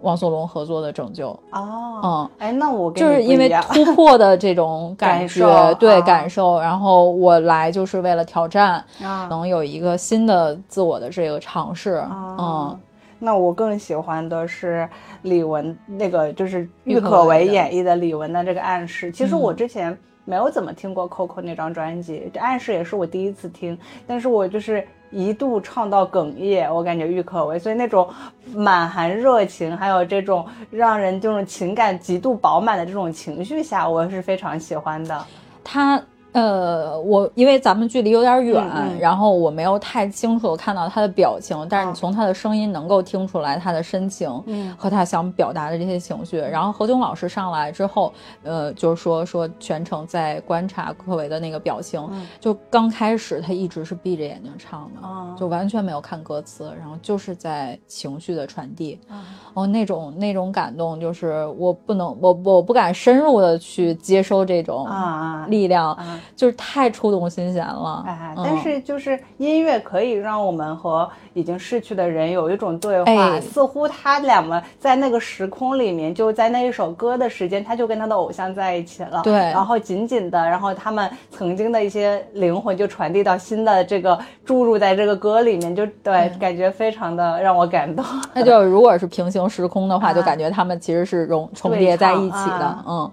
[0.04, 1.30] 汪苏泷合作的拯救。
[1.52, 9.28] 哦，嗯，哎，那我就是因为突破的这种 感觉， 对感受，然后我来就是为了挑战，啊。
[9.30, 12.04] 能有一个新的自我的这个尝试，
[12.38, 12.80] 嗯。
[13.20, 14.88] 那我更喜欢的是
[15.22, 19.10] 李玟那个，就是郁郁可可唯演绎的李玟的这个《暗示》。
[19.16, 28.10] 其实我嗯之前没有怎么听过 Coco 那张专辑，这《暗示》也是我第一次听，但是我就是一度唱到哽咽，我感觉郁可唯，所以那种
[28.54, 35.26] 满含热情，还有这种让人这种情感极度饱满的这种情绪下，我是非常喜欢的。
[35.64, 36.02] 他
[36.34, 46.38] 呃，我因为咱们距离有点远，然后我没有太清楚看到他的表情，但是哦你从他的声音能够听出来他的深情，嗯和他想表达的这些情绪。
[46.38, 48.12] 然后何炅老师上来之后，
[48.44, 59.00] 呃，就是说说全程在观察柯维的那个表情，嗯就刚开始他一直是闭着眼睛唱的，哦就完全没有看歌词，然后就是在情绪的传递。
[59.08, 66.20] 啊哦，那种那种感动，就是我不能，我我不敢深入的去接收这种啊啊力量，啊！
[66.36, 68.04] 就是太触动心弦了。
[68.08, 79.22] 哎，嗯但是就是音乐可以让我们和已经逝去的人有一种对话，哎似乎他两个在那个时空里面，就在那一首歌的时间，他就跟他的偶像在一起了。
[79.24, 88.04] 对然后紧紧的，然后他们曾经的一些灵魂就传递到新的这个注入在这个歌里面，就对，感觉非常的让我感动。
[88.34, 92.66] 那就如果是平行时空的话，啊就感觉他们其实是融重叠在一起的。
[92.66, 93.12] 啊嗯，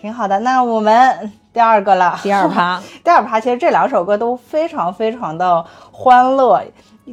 [0.00, 6.60] 挺好的，那我们第二个了，第二趴， 第二趴其实这两首歌都非常非常的欢乐。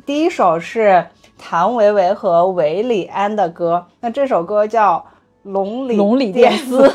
[0.03, 1.05] 第一首是
[1.37, 4.95] 谭维维和韦礼安的歌，那这首歌叫
[5.43, 6.91] 《龙里龙里电电丝，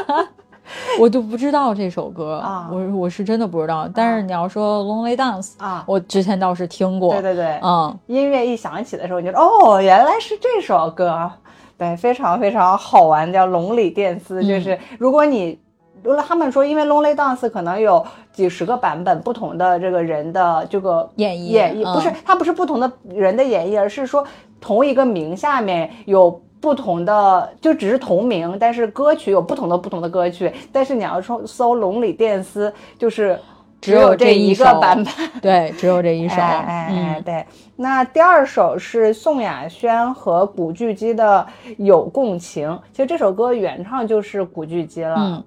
[1.00, 3.88] 我就不知道这首歌啊我我是真的不知道。
[3.94, 7.14] 但是你要说《Lonely Dance》啊我之前倒是听过。
[7.14, 11.30] 对对对，嗯，音乐一响起的时候，你就哦，原来是这首歌，
[11.78, 15.58] 对，非常非常好玩，叫《龙里电丝》，嗯就是如果你。
[16.02, 24.24] 如果他们说，因为 Lonely Dance 可能有几十个版本，不同的这个人的这个演绎演绎，嗯不是它不是不同的人的演绎，而是说
[24.60, 30.52] 同一个名下面有不同的，就只是同名，但是歌曲有不同的不同的歌曲。
[30.70, 33.38] 但是你要说搜《龙里电丝》，就是
[33.80, 35.14] 只有这一个版本。
[35.40, 36.34] 对，只有这一首。
[36.34, 37.46] 哎哎哎，嗯，对。
[37.76, 41.46] 那第二首是宋亚轩和古巨基的
[41.78, 45.16] 《有共情》，其实这首歌原唱就是古巨基了。
[45.16, 45.42] 嗯，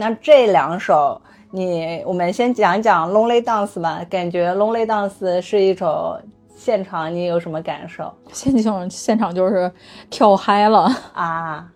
[0.00, 4.02] 那这两首，你我们先讲讲《Lonely Dance》吧。
[4.08, 5.10] 感觉《Lonely Dance》
[5.42, 6.18] 是一首
[6.56, 9.70] 现场，你有什么感受现场现场就是
[10.08, 11.68] 跳嗨了，啊？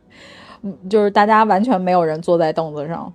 [0.88, 3.12] 就是大家完全没有人坐在凳子上。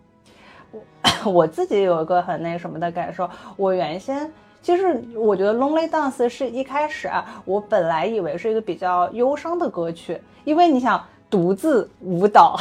[1.26, 12.60] 我 自己有一个很那什么的感受，我原先其实我觉得《Lonely Dance》是一开始啊，我本来以为是一个比较忧伤的歌曲，因为你想独自舞蹈。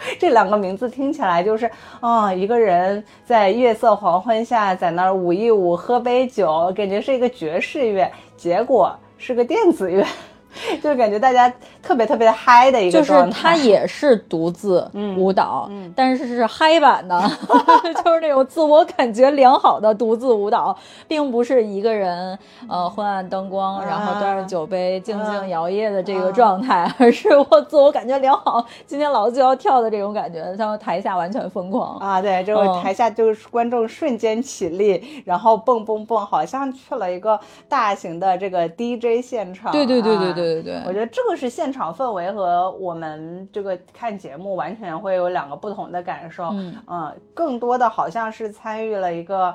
[0.18, 10.04] 这两个名字听起来就是啊、一个人在月色黄昏下在那儿舞一舞，喝杯酒，感觉是一个爵士乐，结果是个电子乐，
[10.82, 13.30] 就感觉大家特别特别嗨的一个就是。
[13.30, 17.20] 他也是独自 舞蹈，但是是嗨版的，
[18.04, 22.38] 就是那种自我感觉良好的独自舞蹈，并不是一个人
[22.68, 31.96] 呃昏暗灯光，然后端着酒杯静静摇曳的这个状态，而是我自我感觉良好，今天老子就要跳的这种感觉，然后台下完全疯狂。
[31.98, 32.80] 啊，对，这个嗯。
[32.82, 37.38] 台下就是观众瞬间起立，然后蹦蹦蹦，好像去了一个
[37.68, 39.70] 大型的这个 DJ 现场。
[39.70, 46.50] 对对对对对对，我觉得这个是现场氛围和我们这个看节目完全会有两个不同的感受。
[46.88, 49.54] 嗯更多的好像是参与了一个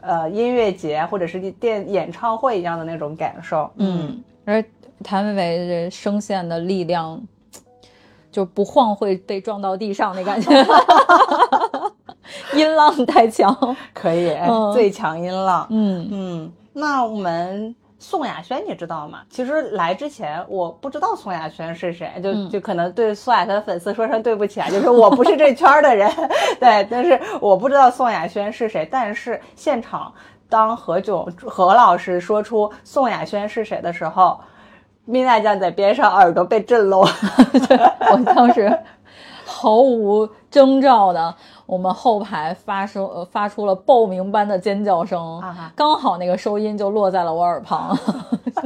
[0.00, 3.70] 呃音乐节或者是电演唱会一样的那种感受。
[3.76, 4.62] 嗯，而
[5.02, 7.20] 谭维维这声线的力量。
[8.28, 10.50] 就不晃会被撞到地上那感觉，
[12.54, 13.50] 音浪太强。
[13.94, 15.66] 可以，嗯最强音浪。
[15.70, 19.20] 嗯，嗯，那我们宋亚轩你知道吗？
[19.30, 26.10] 其实来之前我不知道宋亚轩是谁，就、嗯就可能对宋亚轩的粉丝说声对不起啊，就是我不是这圈儿的人，
[26.60, 28.86] 对，但是我不知道宋亚轩是谁。
[28.90, 30.12] 但是现场
[30.48, 34.38] 当何炅何老师说出宋亚轩是谁的时候，
[35.04, 37.00] 米娜酱在边上耳朵被震聋。
[38.12, 38.78] 我当时
[39.44, 41.34] 毫无征兆的，
[41.66, 47.96] 我们后排发生呃发出了爆鸣般的尖叫声，啊刚好那个收音就落在了我耳旁，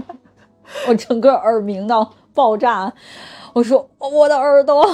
[0.88, 2.92] 我整个耳鸣到爆炸。
[3.52, 4.86] 我说我的耳朵。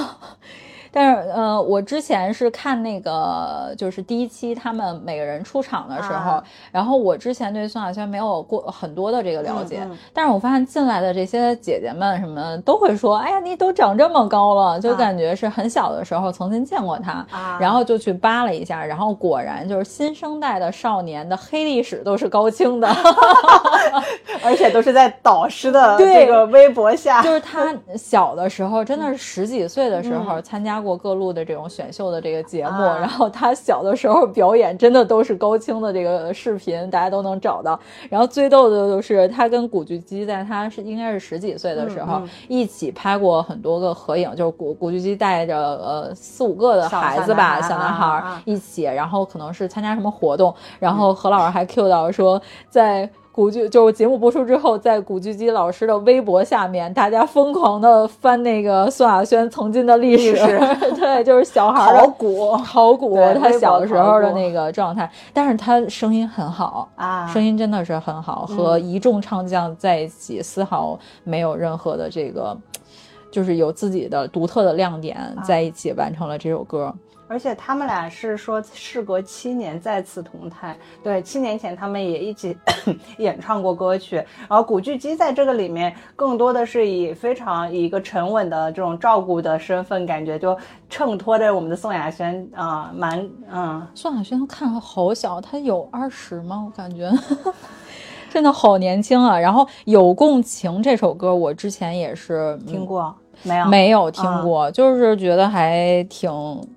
[0.97, 6.43] 但是，呃，我之前是看那个，就是第一期他们每个人出场的时候，啊。
[6.71, 9.97] 然后我之前对宋亚轩没有过很多的这个了解，嗯嗯。
[10.11, 14.95] 但是我发现进来的这些姐姐们什么都会说，哎呀，你都长这么高了，就啊。
[14.95, 17.59] 感觉是很小的时候曾经见过他，啊。
[17.61, 22.87] 然后就去扒了一下，然后果然就是新生代的少年的黑历史都是高清的，
[24.43, 37.79] 而且都是在导师的这个微博下，就是他小的时候，真的是十几岁的时候参加过各路的这种选秀的这个节目，啊然后他小的时候表演真的都是高清的这个视频，大家都能找到。
[38.09, 53.09] 然后最逗的就是他跟古巨基在他是应该是十几岁的时候、嗯嗯一起拍过很多个合影，就是古古巨基带着呃四五个的孩子吧，小小男孩儿一起，然后可能是参加什么活动，然后何老师还 Q 到说在。
[53.37, 60.33] 古巨就是节目播出之后，在古巨基老师的微博下面，大家疯狂的翻那个宋亚轩曾经的历史，
[60.97, 62.57] 对，就是小孩儿古。
[62.65, 72.57] 考古，他小时候的那个状态，但是他声音很好，啊，声音真的是很好，和一众唱将在一起，丝毫没有任何的这个，
[73.29, 76.91] 就是有自己的独特的亮点，在一起完成了这首歌。
[77.27, 80.77] 而且他们俩是说，事隔七年再次同台。
[81.03, 82.57] 对，七年前他们也一起
[83.19, 84.15] 演唱过歌曲。
[84.15, 90.57] 然后古巨基在这个里面更多的是以非常以一个沉稳的这种照顾的身份，感觉就
[90.89, 96.63] 衬托着我们的宋亚轩啊、蛮嗯宋亚轩看着好小，他有二十吗？
[96.65, 97.11] 我感觉。
[98.29, 99.39] 真的好年轻啊！
[99.39, 103.65] 然后《有共情》这首歌，我之前也是听过没有？
[103.67, 106.31] 没有听过，就是觉得还挺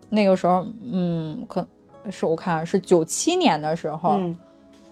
[0.08, 1.66] 那个时候，嗯，可
[2.10, 4.36] 是我看是九七年的时候，嗯。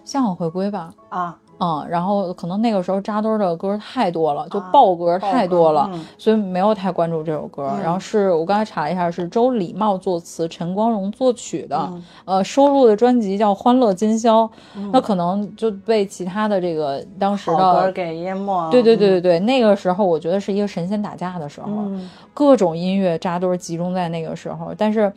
[0.05, 7.71] 香港回归吧，啊，嗯，然后可能那个时候扎堆儿的歌太多了，就啊爆歌太多了，嗯所以没有太关注这首歌。
[7.83, 14.43] 然后是我刚才查了一下，是周礼茂作词，陈光荣作曲的，嗯呃，收录的专辑叫《欢乐今宵》，
[14.91, 17.57] 那可能就被其他的这个当时的。
[17.57, 18.71] 歌给淹没了。
[18.71, 24.73] 对对对对对，那个时候我觉得是一个神仙打架的时候，嗯各种音乐扎堆儿集中在那个时候。
[24.77, 25.11] 但是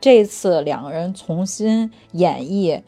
[0.00, 2.80] 这次两个人重新演绎，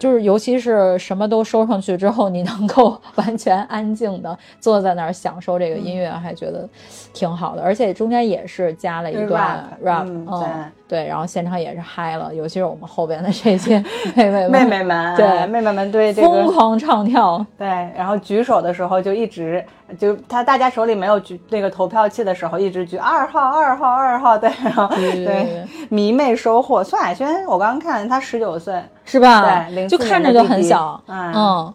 [0.00, 6.66] 就是尤其是什么都收上去之后，你能够完全安静的坐在那儿享受这个音乐，还觉得
[7.12, 7.62] 挺好的。
[7.62, 13.78] 而且中间也是加了一段嗯嗯，对，然后现场也是嗨了，尤其是我们后边的这些
[14.16, 19.64] 妹妹们妹妹们，对妹妹们对这个疯狂唱跳，对，然后举手的时候就一直
[19.96, 26.82] 就他大家手里没有举那个投票器的时候，一直举二号二号二号，对，然后对迷妹收获。
[26.82, 29.66] 宋亚轩，我刚刚看他十九岁，是吧？
[29.70, 31.74] 对，就看着就很小，嗯嗯，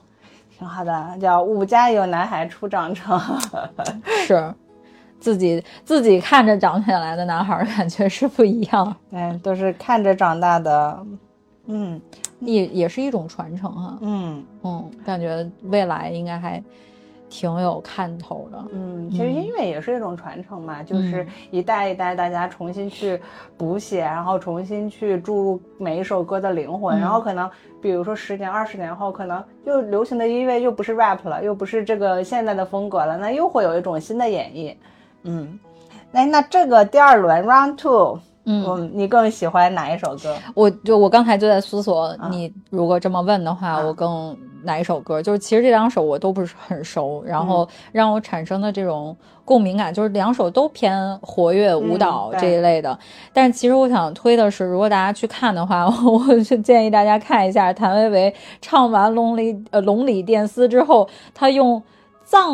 [0.60, 3.18] 挺好的，叫五家有男孩初长成。
[4.28, 4.54] 是。
[5.20, 11.06] 自己自己看着长起来的男孩儿，感觉是不一样， 对，都是看着长大的，
[11.68, 12.00] 嗯
[12.40, 13.98] 也也是一种传承哈。
[14.02, 16.62] 嗯嗯，感觉未来应该还
[17.30, 18.64] 挺有看头的。
[18.74, 23.20] 嗯，其实音乐也是一种传承嘛，嗯就是一代一代大家重新去
[23.58, 27.50] 补写，然后重新去注入每一首歌的灵魂，嗯然后可能
[27.82, 34.76] 比如说十年、二十年后，可能又流行的音乐又不是 rap 了，又不是这个现在的风格了，那又会有一种新的演绎。
[35.26, 35.60] 嗯，
[36.14, 40.36] 哎，那这个第二轮 round two，嗯，嗯，你更喜欢哪一首歌？
[40.54, 45.22] 我就我刚才就在思索，你如果这么问的话，啊我更哪一首歌？
[45.22, 52.98] 就是其实这两首我都不是很熟，然嗯后让我产生的这种共鸣感，就是两首都偏活跃舞蹈这一类的。
[53.34, 61.82] 但是其实我想推的是，如果大家去看的话， 我就建议大家看一下谭维维唱完《龙里呃龙里电丝》之后，他用
[62.26, 62.52] 藏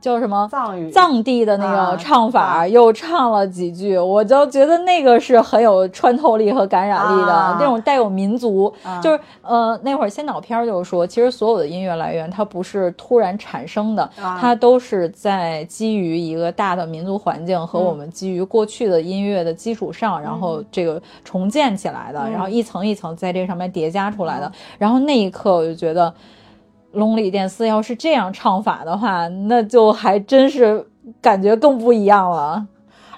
[0.00, 0.48] 叫什么？
[0.50, 2.66] 藏语，藏地的那啊个唱法，啊。
[2.66, 7.56] 又唱了几句，我就觉得那个是很有穿透力和感染力的，啊。
[7.58, 9.00] 那种带有民族，啊。
[9.02, 14.38] 就是呃那会儿先导片儿就是说，其实所有的音乐来源它不是突然产生的，啊。
[14.40, 26.14] 它都是在基于一个大的民族环境和我们基于过去的音乐的基础上，然后这个重建起来的，然后一层一层在这上面叠加出来的，然后那一刻我就觉得。
[26.92, 30.86] 龙里电丝要是这样唱法的话，那就还真是
[31.20, 32.66] 感觉更不一样了。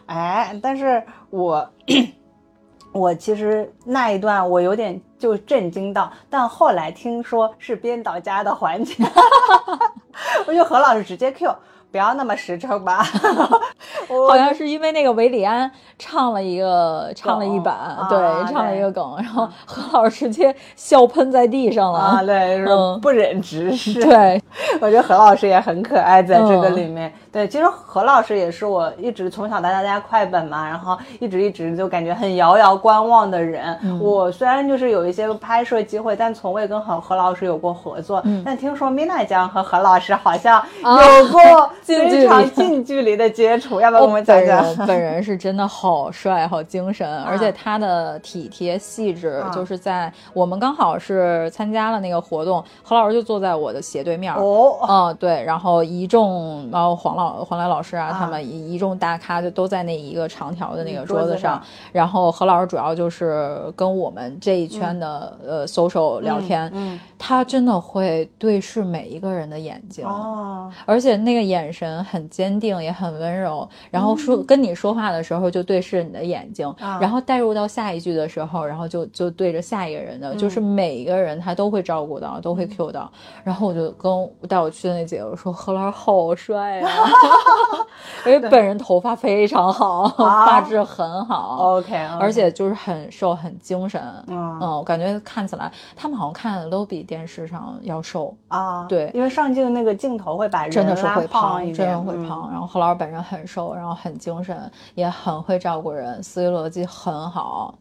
[0.06, 1.66] 哎，但是我
[2.92, 8.94] 我其实那一段我有点就震惊到，但后来听说是编导家的环节，
[10.46, 11.54] 我就何老师直接 Q，
[11.92, 13.06] 不要那么实诚吧。
[14.08, 18.18] 我 好像是因为那个韦礼安唱了一个唱了一版，啊对，
[18.50, 21.98] 唱了一个梗，然后何老师直接笑喷在地上了。
[21.98, 24.00] 啊，对，是嗯不忍直视。
[24.02, 24.42] 对，
[24.80, 27.12] 我觉得何老师也很可爱，在这个嗯里面。
[27.32, 33.76] 对，其实何老师也是我一直从小到大家快本嘛，然后一直一直就感觉很遥遥观望的人。
[33.82, 38.20] 嗯我虽然就是有一些拍摄机会，但从未跟何何老师有过合作。
[38.24, 41.40] 嗯但听说 Mina 江和何老师好像啊有过
[41.82, 44.86] 非常近距离的接触，要不要我们讲讲？
[44.86, 61.62] 本人是真的好帅，好精神， 而且他的体贴细致，就是在我们刚好是参加了那个活动，何老师就坐在我的斜对面哦，嗯，对，然后一众，然后黄老黄磊老师啊，他们一一众大咖就都在那一个长条的那个桌子上，
[61.92, 83.10] 然后何老师主要就是跟我们这一圈的呃 social 聊天，嗯，他真的会对视每一个人的眼睛哦，而且那个眼神很坚定，也很温柔，然后说跟你说话的时候就对视你的眼睛，然后带入到下一句的时候，然后就就对着下一个人的，就是每一个人他都会照顾到，都会 Q 到，
[83.44, 86.88] 然后我就跟带我去的那姐姐说何老师好帅啊，
[88.26, 98.32] 因为本人头发非常好，发质很好，OK，而且就是很瘦很精神，嗯，我感觉看起来他们好像看的都比电视上要瘦。
[98.48, 102.48] 啊，对，因为上镜那个镜头会把人真的是会胖真的会胖。
[102.52, 107.74] 然后何老师本人很瘦，然后很精神，也很会照顾人，思维逻辑很好。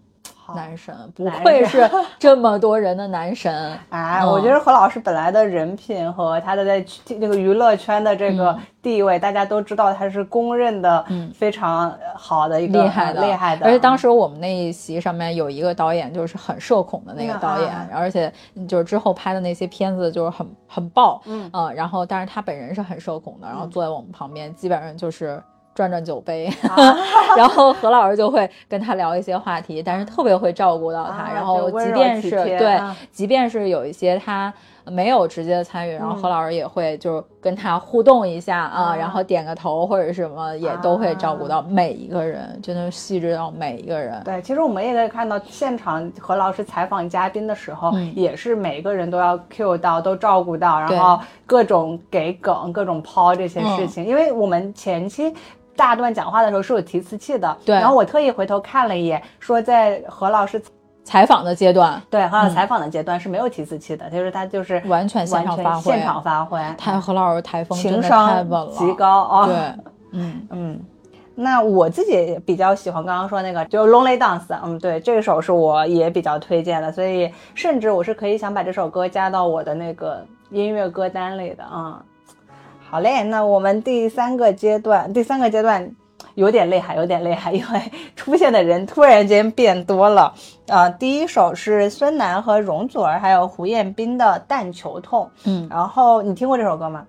[0.56, 1.90] 男神不愧是
[2.20, 4.26] 这么多人的男神 哎！
[4.26, 6.86] 我觉得何老师本来的人品和他的在
[7.18, 13.66] 那个娱乐圈的这个地位，大家都知道他是公认的非常好的一个厉害的厉害的。
[13.66, 18.32] 而且当时我们那一席上面有一个导演，就是很社恐的那个导演，而且
[18.68, 21.50] 就是之后拍的那些片子就是很很爆，嗯。
[21.76, 25.42] 然后但是他本人是很社恐的，然后坐在我们旁边，基本上就是。
[25.74, 26.50] 转转酒杯，
[27.38, 31.32] 然后何老师就会跟他聊一些话题，但是特别会照顾到他。
[31.34, 32.80] 然后即便是对，
[33.12, 34.54] 即便是有一些他
[34.86, 44.22] 没有直接参与，然后何老师也会就跟他互动一下啊，然后点个头或者什么，也都会照顾到每一个人，真的细致到每一个人。
[44.24, 55.34] 对，其实我们也可以看到现场何老师采访嘉宾的时候，也是每一个人都要 Q 到，都照顾到，然后各种给梗，各种抛这些事情，因为我们前期。
[55.74, 57.74] 大段讲话的时候是有提词器的，对。
[57.74, 60.62] 然后我特意回头看了一眼，说在何老师
[61.04, 66.60] 采访的阶段，对，何老师采访的阶段是没有提词器的，就是他就是完全现场发挥，现场发挥。
[66.78, 69.56] 他何老师台风情商极高啊，对，
[70.12, 70.80] 嗯嗯。
[71.34, 82.04] 那我自己比较喜欢刚刚说那个，就 Lonely Dance，嗯，对，这首是我也比较推荐的，所以甚至我是可以想把这首歌加到我的那个音乐歌单里的啊。
[82.90, 85.90] 好嘞，那我们第三个阶段，第三个阶段
[86.36, 87.82] 有点厉害，有点厉害，因为
[88.16, 90.34] 出现的人突然间变多了。
[90.68, 95.26] 啊，第一首是孙楠和容祖儿还有胡彦斌的《但求痛》。
[95.46, 97.06] 嗯，然后你听过这首歌吗？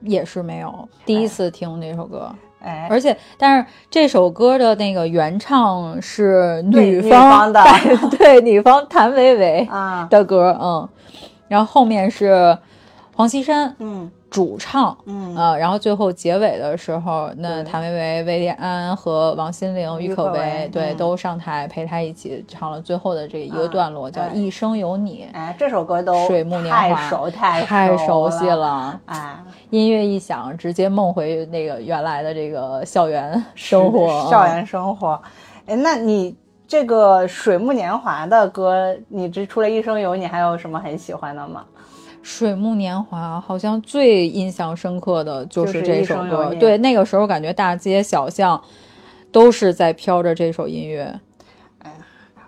[0.00, 2.30] 也是没有，第一次听这首歌。
[2.60, 7.62] 哎，而且但是这首歌的那个原唱是女方的，
[8.18, 10.88] 对，女方谭维维啊的歌，嗯，
[11.46, 12.56] 然后后面是
[13.14, 14.10] 黄绮珊，嗯。
[14.34, 25.28] 主唱，嗯呃，然后最后结尾的时候，那谭维维、韦礼安和王心凌、郁可唯，对，都上台陪他一起唱了最后的这一个段落，叫《一生有你》。
[25.36, 29.00] 哎，这首歌都水木年华，太熟太太熟悉了。
[29.06, 29.38] 哎，
[29.70, 34.28] 音乐一响，直接梦回那个原来的这个校园生活。
[34.28, 35.22] 校园生活，
[35.66, 41.64] 哎，那你这个水木年华的歌，你这除了《一生有你》，还有什么很喜欢的吗？
[42.24, 48.60] 水木年华好像最印象深刻的就是这首歌，对，那个时候感觉大街小巷
[49.30, 51.20] 都是在飘着这首音乐。
[51.80, 51.92] 哎，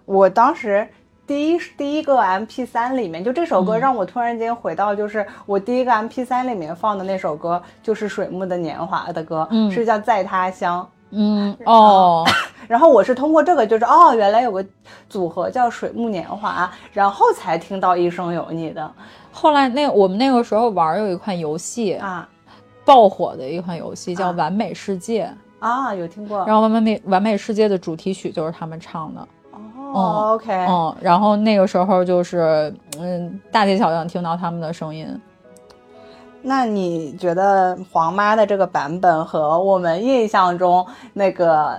[0.06, 0.88] 我当时
[1.26, 10.88] 第一第一个 M P 三里面，就这首歌让我突然间回到，就是我第一个 M P 三里面放的那首歌，就是水木的年华的歌，是叫在他乡。
[11.10, 12.24] 嗯哦，
[12.68, 14.64] 然后我是通过这个，就是哦，原来有个
[15.08, 18.90] 组合叫水木年华，然后才听到一生有你的。
[19.32, 22.28] 后来那我们那个时候玩有一款游戏啊，
[22.84, 25.26] 爆火的一款游戏叫《完美世界》
[25.66, 26.44] 啊，有听过。
[26.46, 29.28] 然后《完美完美世界》的主题曲就是他们唱的。
[29.92, 35.08] 哦，OK，嗯，然后那个时候就是嗯，大街小巷听到他们的声音。
[36.42, 41.68] 那你觉得黄妈的这个版本和我们印象中那个《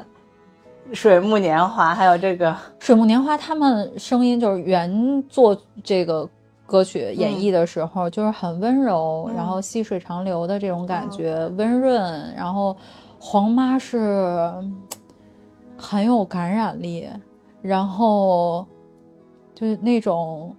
[0.93, 6.29] 水木年华》还有这个《水木年华》，他们声音就是原作这个。
[6.69, 12.35] 歌曲演绎的时候就是很温柔，然后细水长流的这种感觉，温润。
[12.35, 12.75] 然后
[13.17, 14.53] 黄妈是
[15.77, 17.07] 很有感染力，
[17.61, 18.67] 然后
[19.55, 20.53] 就是那种。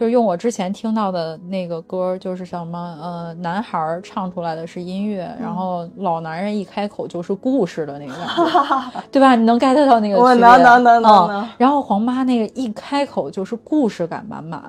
[0.00, 8.14] 就是用我之前听到的那个歌，就是什么呃，男孩唱出来的是音乐，然后老男人一开口就是故事的那个，
[9.12, 9.36] 对吧？
[9.36, 10.18] 你能 get 到那个？
[10.18, 11.46] 我能能能能。
[11.58, 14.62] 然后黄妈那个一开口就是故事感满满，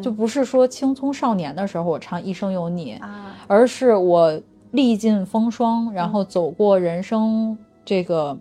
[0.00, 2.98] 就不是说青葱少年的时候我唱一生有你，
[3.46, 7.54] 而是我历尽风霜，然后走过人生
[7.84, 8.34] 这个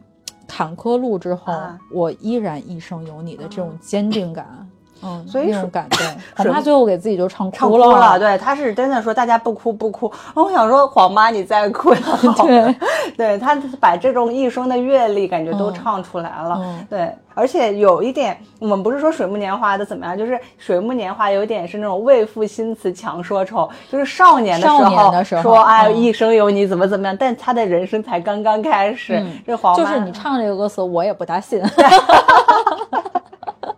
[0.48, 4.66] 坎坷路之后，啊我依然一生有你的这种坚定感，
[5.04, 6.00] 嗯，所以那种感动。
[6.36, 12.76] 黄水妈最后给自己就唱唱哭哭了，对，他是真的说大家不哭不哭，我想说黄妈你再哭也好，对，
[13.18, 31.62] 对他把这种一生的阅历感觉都嗯唱出来了，嗯对，而且有一点，我们不是说水木年华的怎么样，就是水木年华有点是那种为赋新词强说愁，就是少年的时候年的时候说哎、嗯一生有你怎么怎么样，但他的人生才刚刚开始，嗯这黄妈就是你唱这个歌词，我也不大信。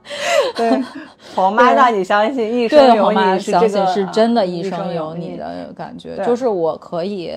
[0.56, 0.84] 对
[1.36, 7.32] 黄妈让你相信一，生有你是这个相信是真的，啊一生生有你你的感觉，就是我可以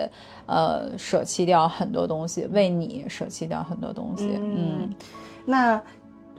[0.47, 4.39] 呃舍弃掉很多东西，为你舍弃掉很多东西。
[4.41, 4.93] 嗯
[5.45, 5.81] 那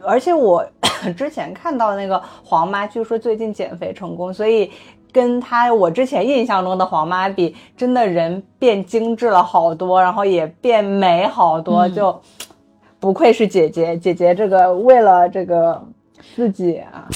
[0.04, 0.64] 而且我
[1.18, 4.70] 之前看到那个黄妈，据说最近减肥成功，所以
[5.12, 12.22] 跟她我之前印象中的黄妈比，真的人变精致了好多，然后也变美好多，嗯就
[13.00, 15.82] 不愧是姐姐，姐姐这个为了这个
[16.36, 17.08] 自己啊，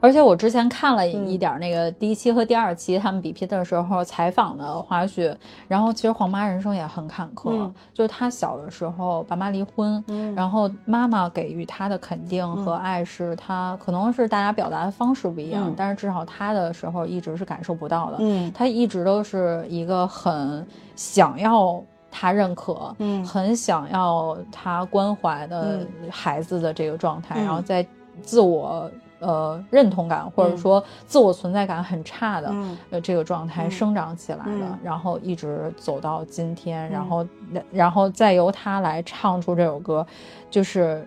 [0.00, 5.34] 而且我之前看了嗯一点儿那个第一期和第二期他们比拼的时候采访的花絮，
[5.68, 21.82] 然后其实黄妈人生也很坎坷，嗯就是她小的时候爸妈离婚，嗯然后妈妈给予她的肯定和爱是她可能是大家表达的方式不一样，嗯但是至少她的时候一直是感受不到的，嗯她一直都是一个很想要。
[22.12, 27.86] 他认可，嗯很想要他关怀的嗯孩子的这个状态，嗯然后在
[28.22, 32.78] 自我呃认同感或者说自我存在感很差的、嗯。
[32.90, 33.70] 呃这个状态嗯。
[33.70, 34.78] 生长起来的，嗯。
[34.82, 37.26] 然后一直走到今天，然后
[37.72, 40.06] 然后再由他来唱出这首歌，
[40.50, 41.06] 就是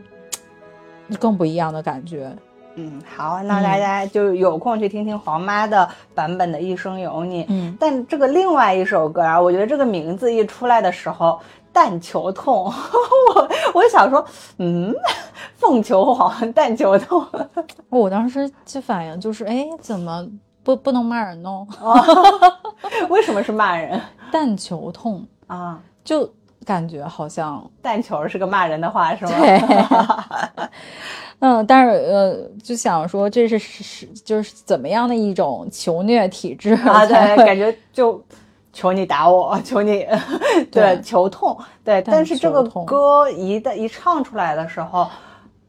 [1.19, 2.31] 更不一样的感觉。
[2.75, 7.43] 嗯，好，那大家就有空去听听黄妈的版本的《一生有你》。
[7.47, 11.39] 嗯，但这个另外一首歌啊，我觉得这个名字一出来的时候，
[11.73, 12.65] 但球痛，
[13.35, 14.23] 我我想说，
[14.59, 14.93] 嗯，
[15.57, 17.25] 凤求凰，蛋球痛，
[17.89, 20.25] 我当时就反应就是，哎，怎么
[20.63, 21.49] 不不能骂人呢？
[23.09, 23.99] 为什么是骂人
[24.31, 25.79] 但球痛，啊？
[26.03, 26.29] 就
[26.65, 29.31] 感觉好像但球是个骂人的话是吗？
[29.39, 29.61] 对，
[31.39, 38.21] 嗯，但是呃，就想说这是是就是怎么样的一种求虐体质啊，对，感觉就
[38.73, 40.05] 求你打我， 求你，
[40.69, 42.01] 对对，求痛，对。
[42.01, 45.07] 但但是这个歌一旦一唱出来的时候，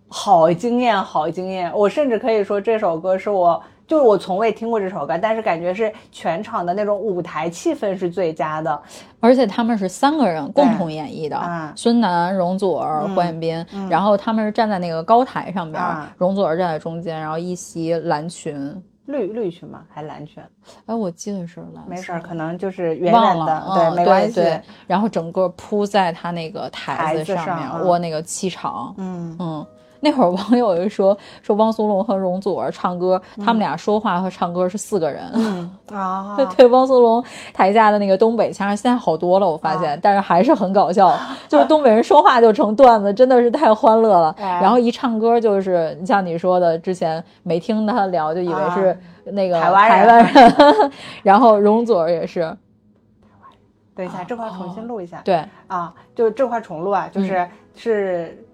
[0.09, 1.71] 好惊艳，好惊艳！
[1.73, 3.63] 我甚至可以说这首歌是我。
[3.87, 8.83] 就是我从未听过这首歌，但是感觉是全场的那种舞台气氛是最佳的。
[9.21, 18.83] 而且他们是三个人共同演绎的，啊孙楠、容祖儿、嗯霍建斌，然后他们是站在那个高台上边，啊容祖儿站在中间，然后一袭蓝裙。
[19.07, 19.85] 绿绿裙吗？
[19.93, 20.43] 还蓝裙？
[20.87, 24.35] 哎，我记得是蓝色，没事儿，可能就是远远的，嗯、没关系。
[24.37, 29.67] 对，然后整个铺在他那个台台子子上面，上嗯握那个气场，嗯嗯，
[30.05, 35.25] 那会儿网友就说说汪苏泷和容祖儿唱歌，他们俩说话和唱歌是四个人。
[35.35, 41.13] 嗯啊，对汪苏泷台下的那个东北腔，现在好多了，我发现，但是还是很搞笑。
[41.49, 44.35] 就是东北人说话就成段子，真的是太欢乐了。
[44.39, 50.91] 哎然后一唱歌就是像你说的，之前没听他聊，就以为是那个台湾台人湾 人。
[51.23, 52.55] 然后容祖儿也是，
[53.95, 55.23] 等一下，这块重新录一下。
[55.25, 58.45] 对啊，就这块重录啊，就是、是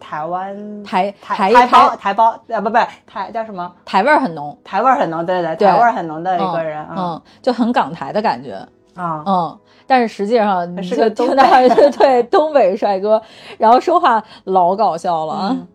[0.00, 3.70] 台湾嗯台台台胞台包啊，不不台叫什么？
[3.84, 8.54] 台味儿很浓，台味儿很浓，对对，对台味儿很浓的一嗯个人啊嗯，就很港台的感觉。
[8.96, 13.22] 啊，嗯，但是实际上你就是个东听到是 对东北帅哥，
[13.56, 15.48] 然后说话老搞笑了啊。
[15.52, 15.66] 嗯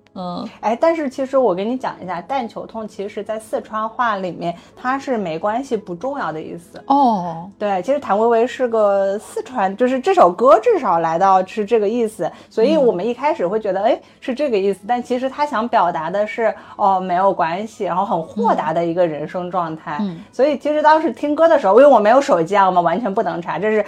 [0.61, 6.82] 哎，但是其实我跟你讲一下，蛋球痛其实在四川话里面它是没关系、不重要的意思。
[6.88, 19.97] 哦，对，其实谭维维是个四川，就是这首歌至少来到是这个意思，所以嗯我们一开始会觉得，哎，是这个意思，但其实他想表达的是，哦，没有关系，然后很豁达的一个人生状态。
[20.01, 23.86] 嗯所以其实当时听歌的时候，因为我没有手机啊，我们完全不能查，这是。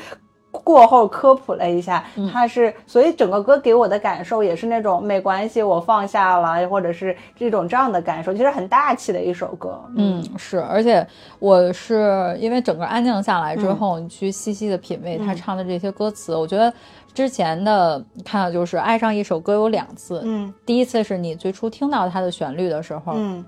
[0.51, 2.29] 过后科普了一下，嗯。
[2.31, 9.79] 它是，所以整个歌给我的感受也是那种没关系，我放下了，或者是这种这样的感受，其实很大气的一首歌。
[9.95, 11.05] 嗯，是，而且
[11.39, 16.73] 我是因为整个安静下来嗯之后，你去细细的品味他唱的这些歌词，我觉得
[17.13, 20.53] 之前的看到就是爱上一首歌有两次，嗯。
[20.65, 23.45] 第一次是你最初听到它的旋律的时候，嗯。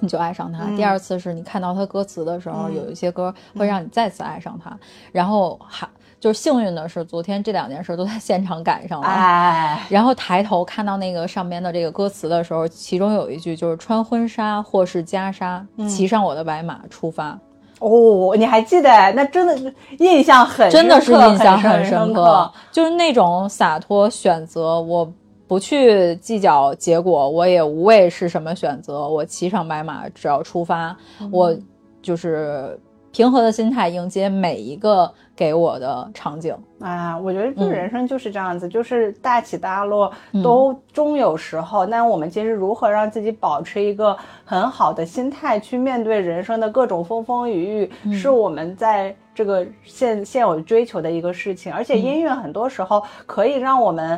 [0.00, 0.76] 你就爱上它；嗯。
[0.76, 2.76] 第二次是你看到它歌词的时候，嗯。
[2.76, 4.76] 有一些歌会让你再次爱上它。
[5.10, 5.88] 然后还
[6.20, 9.06] 就是幸运的是，昨天这两件事都在现场赶上了。
[9.06, 17.38] 哎，然后抬头看到那个上边的这个歌词的时候，其中有一句就是“穿婚纱或是袈裟，嗯骑上我的白马出发”。
[17.78, 18.90] 哦，你还记得？
[19.12, 25.08] 那真的是印象很真的是印象很深刻，就是那种洒脱选择，我
[25.46, 30.96] 不去计较结果，我也无畏是什么选择，我骑上白马，只要出发，
[31.30, 31.56] 我
[32.02, 32.76] 就是
[33.18, 36.54] 平和的心态迎接每一个给我的场景。
[36.78, 41.84] 啊，我觉得这人生就是这样子，就是大起大落都终有时候。
[41.84, 51.74] 那我们其实如何让自己保持一个很好的心态去面对人生的各种风风雨雨，是我们在这个现现有追求的一个事情。
[51.74, 54.16] 而且音乐很多时候可以让我们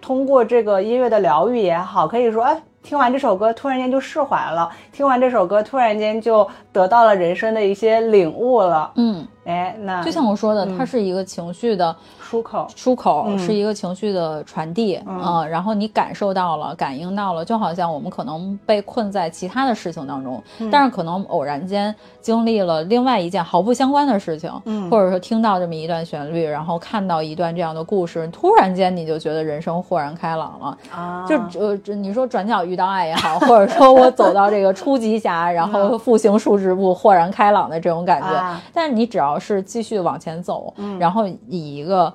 [0.00, 2.62] 通过这个音乐的疗愈也好，可以说，哎。
[2.82, 8.90] 听完这首歌，突然间就释怀了；听完这首歌，突然间就得到了人生的一些领悟了。
[8.96, 11.94] 嗯，哎，那就像我说的，它是一个情绪的。
[12.32, 31.26] 出口，出口是一个情绪的传递嗯，然后你感受到了，感应到了，就好像我们可能被困在其他的事情当中，但是可能偶然间经历了另外一件毫不相关的事情，嗯，或者说听到这么一段旋律，然后看到一段这样的故事，突然间你就觉得人生豁然开朗了啊！
[31.28, 38.58] 就呃，你说转角遇到爱也好，或者说我走到这个初级峡，然后复行数十步，豁然开朗的这种感觉。
[38.72, 42.12] 但是你只要是继续往前走，然后以一个。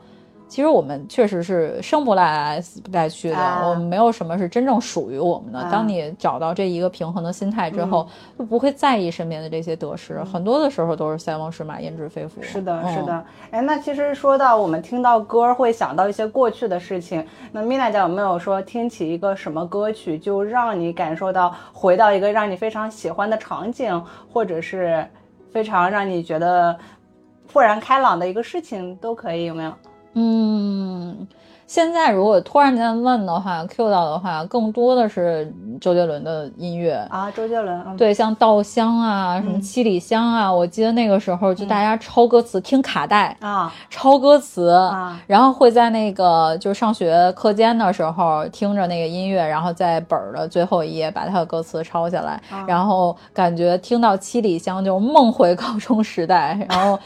[0.49, 3.35] 其实我们确实是生不来来死不带去的，
[3.67, 5.61] 我们没有什么是真正属于我们的。
[5.69, 8.07] 当你找到这一个平衡的心态之后，
[8.39, 12.41] 就不会在意身边的这些得失，很多的时候都是塞翁失马焉知非福。
[12.41, 13.25] 是的，是的。
[13.51, 24.01] 哎，那其实说到我们听到歌会想到一些过去的事情，那米娜姐有没有说听起一个什么歌曲就让你感受到回到一个让你非常喜欢的场景，
[24.31, 25.05] 或者是
[25.51, 26.77] 非常让你觉得
[27.51, 29.73] 豁然开朗的一个事情都可以，有没有？
[30.13, 31.27] 嗯。
[31.67, 36.93] 现在如果突然间问的话，Q 到的话，更多的是周杰伦的音乐。
[37.09, 56.97] 啊，周杰伦，对，像《稻香》啊，什么《七里香》啊，我记得那个时候就大家抄歌词，听卡带啊，抄歌词啊，然后会在那个就上学课间的时候听着那个音乐，然后在本儿的最后一页把它的歌词抄下来，然后感觉听到《七里香》就梦回高中时代，然后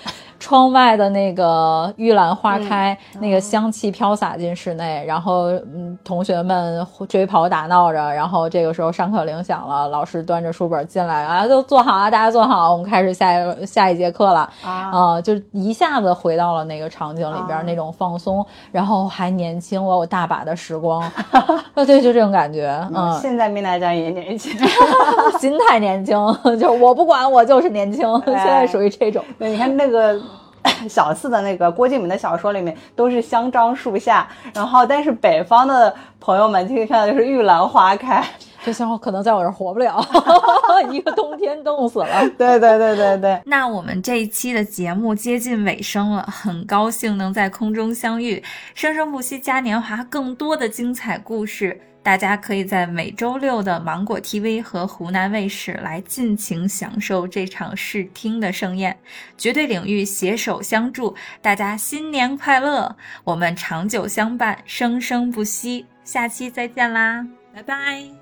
[0.41, 4.51] 窗外的那个玉兰花开，那个香气飘洒进。
[4.53, 14.49] 室内，然后嗯，同学们追跑打闹着，然后这个时候上课铃响了，老师端着书本进来啊，都坐好啊，大家坐好，我们开始下一下一节课了。
[14.65, 21.01] 啊，就一下子回到了那个场景里边那种放松，然后还年轻，我有大把的时光，
[21.73, 24.51] 啊，对，就这种感觉，嗯，现在米娜酱也年轻，
[25.39, 26.15] 心态年轻，
[26.59, 30.19] 就我不管，我就是年轻，现在属于这种，对，你看那个。
[30.89, 38.23] 小四的那个郭敬明的小说里面都是香樟树下，然后但是北方的朋友们可以看到就是玉兰花开，
[38.63, 39.99] 这香可能在我这活不了，
[40.91, 42.29] 一个冬天冻死了。
[42.37, 43.41] 对对对对对。
[43.45, 48.43] 那我们这一期的节目接近尾声了，很高兴能在空中相遇，
[48.75, 51.79] 生生不息嘉年华更多的精彩故事。
[52.03, 58.97] 大家可以在每周六的芒果 TV 和湖南卫视来尽情享受这场视听的盛宴，
[59.37, 62.95] 绝对领域携手相助，大家新年快乐！
[63.23, 65.85] 我们长久相伴，生生不息。
[66.03, 68.20] 下期再见啦，拜拜。